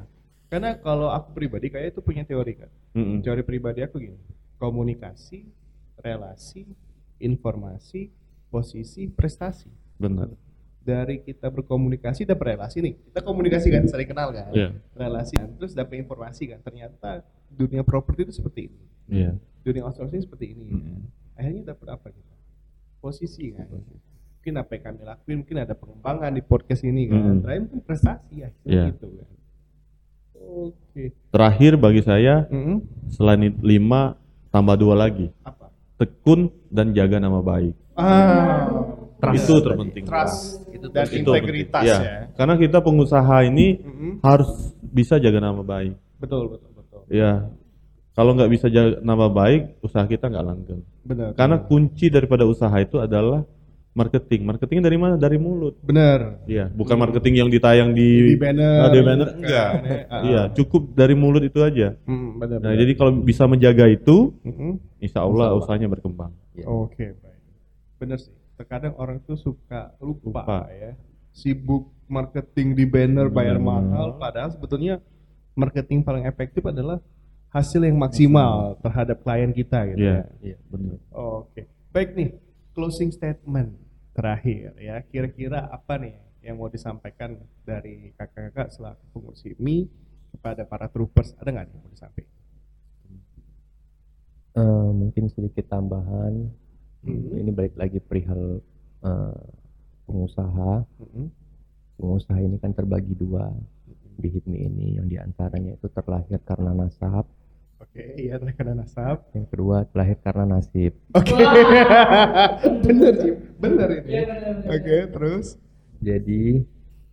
Karena 0.48 0.80
kalau 0.80 1.12
aku 1.12 1.36
pribadi 1.36 1.68
kayak 1.68 1.92
itu 1.92 2.00
punya 2.00 2.24
teori 2.24 2.56
kan. 2.56 2.70
Mm-mm. 2.96 3.20
Teori 3.20 3.44
pribadi 3.44 3.84
aku 3.84 4.00
gini. 4.00 4.16
Komunikasi, 4.56 5.44
relasi, 6.00 6.64
informasi, 7.20 8.08
posisi, 8.48 9.12
prestasi. 9.12 9.68
Benar. 10.00 10.32
Dari 10.80 11.20
kita 11.20 11.52
berkomunikasi 11.52 12.24
dan 12.24 12.40
berrelasi 12.40 12.80
nih. 12.80 12.94
Kita 13.12 13.20
komunikasi 13.20 13.68
kan, 13.68 13.84
sering 13.84 14.08
kenal 14.08 14.32
kan. 14.32 14.48
Iya. 14.56 14.72
Relasi 14.96 15.36
kan. 15.36 15.52
Terus 15.60 15.76
dapat 15.76 16.00
informasi 16.00 16.48
kan. 16.48 16.64
Ternyata 16.64 17.28
dunia 17.52 17.84
properti 17.84 18.24
itu 18.24 18.32
seperti 18.40 18.72
ini. 18.72 18.80
Iya. 19.12 19.36
Dunia 19.60 19.84
outsourcing 19.84 20.24
seperti 20.24 20.56
ini. 20.56 20.64
Mm-mm. 20.72 20.98
Akhirnya 21.36 21.76
dapat 21.76 21.86
apa 21.92 22.08
kita? 22.08 22.34
Posisi 23.04 23.52
kan. 23.52 23.68
Mungkin 23.68 24.54
apa 24.64 24.70
yang 24.80 24.84
kami 24.88 25.00
lakuin, 25.04 25.36
mungkin 25.44 25.56
ada 25.60 25.74
pengembangan 25.76 26.32
di 26.32 26.40
podcast 26.40 26.82
ini 26.88 27.04
kan. 27.04 27.20
Mm. 27.20 27.40
Terakhir 27.44 27.60
mungkin 27.68 27.80
prestasi 27.84 28.32
ya. 28.32 28.48
Iya. 28.64 28.96
Gitu 28.96 29.06
kan. 29.12 29.28
Oke. 30.40 31.12
Terakhir 31.28 31.72
bagi 31.74 32.00
saya 32.00 32.46
Mm-mm. 32.46 32.82
selain 33.08 33.42
itu 33.44 33.58
lima 33.60 34.14
tambah 34.48 34.74
dua 34.74 34.94
lagi 34.96 35.28
Apa? 35.40 35.68
tekun 35.96 36.48
dan 36.66 36.90
jaga 36.90 37.18
nama 37.18 37.38
baik 37.38 37.74
Ah, 37.94 38.70
itu 39.28 39.54
terpenting 39.58 40.04
trust 40.04 40.62
Itu 40.68 40.86
dan 40.88 41.04
Itu 41.04 41.34
integritas 41.34 41.82
penting. 41.82 41.98
ya. 41.98 41.98
Ya. 42.00 42.18
karena 42.32 42.54
kita 42.54 42.78
pengusaha 42.78 43.36
ini 43.44 43.78
Mm-mm. 43.78 44.12
harus 44.20 44.50
bisa 44.80 45.16
jaga 45.16 45.38
nama 45.38 45.60
baik 45.60 45.94
Betul, 46.16 46.50
betul, 46.50 46.70
betul. 46.72 47.00
ya 47.08 47.46
kalau 48.12 48.34
nggak 48.34 48.50
bisa 48.50 48.66
jaga 48.66 48.98
nama 49.00 49.26
baik 49.26 49.78
usaha 49.80 50.02
kita 50.02 50.26
nggak 50.26 50.44
langgeng 50.44 50.82
Benar. 51.02 51.30
karena 51.34 51.56
kunci 51.60 52.06
daripada 52.08 52.42
usaha 52.42 52.74
itu 52.76 52.98
adalah 52.98 53.42
marketing 53.98 54.46
marketing 54.46 54.78
dari 54.78 54.94
mana 54.94 55.18
dari 55.18 55.34
mulut 55.36 55.74
benar. 55.82 56.38
Iya, 56.46 56.70
bukan 56.70 56.94
marketing 56.94 57.34
yang 57.36 57.48
ditayang 57.48 57.90
di, 57.90 58.32
Di 58.32 58.38
banner, 58.38 58.78
Ah, 58.78 58.88
di 58.88 59.00
banner 59.02 59.28
enggak. 59.34 59.70
ah. 60.06 60.22
Iya, 60.22 60.42
cukup 60.54 60.94
dari 60.94 61.12
mulut 61.12 61.42
itu 61.42 61.58
aja. 61.58 61.98
Mm, 62.06 62.28
benar. 62.38 62.58
Nah, 62.58 62.70
benar. 62.70 62.78
jadi 62.78 62.92
kalau 62.94 63.12
bisa 63.18 63.42
menjaga 63.44 63.84
itu, 63.88 64.30
Mm-mm. 64.40 64.78
insya 64.98 65.20
Allah 65.20 65.52
usahanya 65.52 65.88
berkembang. 65.88 66.30
Oke, 66.62 67.12
baik. 67.14 67.40
Benar 67.98 68.18
sih. 68.18 68.30
Terkadang 68.54 68.94
orang 68.94 69.18
tuh 69.20 69.34
suka 69.34 69.94
lupa, 69.98 70.42
Lupa. 70.42 70.58
ya. 70.68 70.94
Sibuk 71.30 71.90
marketing 72.06 72.72
di 72.72 72.82
banner 72.82 73.28
bayar 73.28 73.56
Hmm. 73.56 73.66
mahal 73.68 74.08
padahal 74.16 74.48
sebetulnya 74.48 74.98
marketing 75.52 76.02
paling 76.02 76.24
efektif 76.24 76.62
adalah 76.62 76.98
hasil 77.48 77.78
yang 77.80 77.94
maksimal 77.94 78.74
terhadap 78.78 79.20
klien 79.20 79.50
kita 79.50 79.86
gitu 79.88 79.98
Iya, 80.00 80.26
ya. 80.42 80.54
iya, 80.54 80.58
benar. 80.66 80.98
Oke. 81.10 81.64
Baik 81.88 82.12
nih, 82.12 82.28
closing 82.72 83.08
statement 83.08 83.72
terakhir 84.18 84.74
ya. 84.82 84.96
Kira-kira 85.06 85.70
apa 85.70 85.94
nih 86.02 86.14
yang 86.42 86.58
mau 86.58 86.66
disampaikan 86.66 87.30
dari 87.62 88.10
kakak-kakak 88.18 88.68
selaku 88.74 89.02
pengurus 89.14 89.42
HIMI 89.46 89.78
kepada 90.34 90.62
para 90.66 90.86
troopers? 90.90 91.38
Ada 91.38 91.48
nggak 91.54 91.66
yang 91.70 91.80
mau 91.82 91.90
disampaikan? 91.94 92.34
Eh, 94.58 94.90
mungkin 94.90 95.24
sedikit 95.30 95.70
tambahan 95.70 96.34
Hmm. 96.98 97.30
ini 97.30 97.54
balik 97.54 97.78
lagi 97.78 98.02
perihal 98.02 98.58
eh, 99.06 99.42
pengusaha 100.02 100.82
Mm-mm. 100.98 101.26
pengusaha 101.94 102.42
ini 102.42 102.58
kan 102.58 102.74
terbagi 102.74 103.14
dua 103.14 103.54
di 104.18 104.26
HIPMI 104.34 104.58
ini 104.66 104.86
yang 104.98 105.06
di 105.06 105.14
antaranya 105.14 105.78
itu 105.78 105.86
terlahir 105.94 106.42
karena 106.42 106.74
nasab 106.74 107.22
Oke, 107.78 108.02
iya 108.18 108.34
rekan 108.42 108.74
nasab. 108.74 109.30
yang 109.34 109.46
kedua 109.46 109.86
terlahir 109.86 110.18
karena 110.18 110.44
nasib 110.58 110.98
Oke. 111.14 111.34
bener 112.84 113.12
sih, 113.22 113.34
bener 113.58 113.88
ini. 114.02 114.18
Oke, 114.66 114.96
terus 115.14 115.54
jadi 116.02 116.62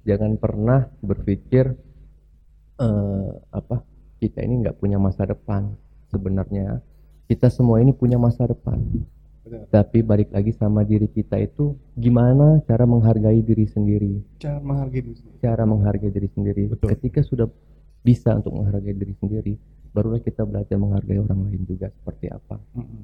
jangan 0.06 0.38
pernah 0.38 0.90
berpikir 1.02 1.74
eh, 2.82 3.30
apa 3.50 3.82
kita 4.22 4.42
ini 4.42 4.66
nggak 4.66 4.78
punya 4.82 4.98
masa 5.02 5.26
depan 5.26 5.74
sebenarnya 6.10 6.82
kita 7.26 7.50
semua 7.50 7.82
ini 7.82 7.92
punya 7.92 8.22
masa 8.22 8.46
depan 8.46 8.78
Benar. 9.46 9.70
tapi 9.70 10.02
balik 10.02 10.34
lagi 10.34 10.54
sama 10.54 10.82
diri 10.82 11.06
kita 11.10 11.38
itu 11.38 11.78
gimana 11.94 12.62
cara 12.66 12.86
menghargai 12.90 13.42
diri 13.42 13.66
sendiri 13.70 14.22
cara 14.42 14.62
menghargai 14.62 15.02
diri 15.02 15.16
sendiri. 15.18 15.42
cara 15.42 15.64
menghargai 15.66 16.12
diri 16.14 16.30
sendiri 16.34 16.64
Betul. 16.74 16.88
ketika 16.98 17.22
sudah 17.22 17.50
bisa 18.06 18.34
untuk 18.38 18.54
menghargai 18.58 18.94
diri 18.94 19.14
sendiri 19.18 19.54
barulah 19.96 20.20
kita 20.20 20.44
belajar 20.44 20.76
menghargai 20.76 21.24
orang 21.24 21.48
lain 21.48 21.64
juga 21.64 21.88
seperti 21.88 22.28
apa 22.28 22.60
Mm-mm. 22.76 23.04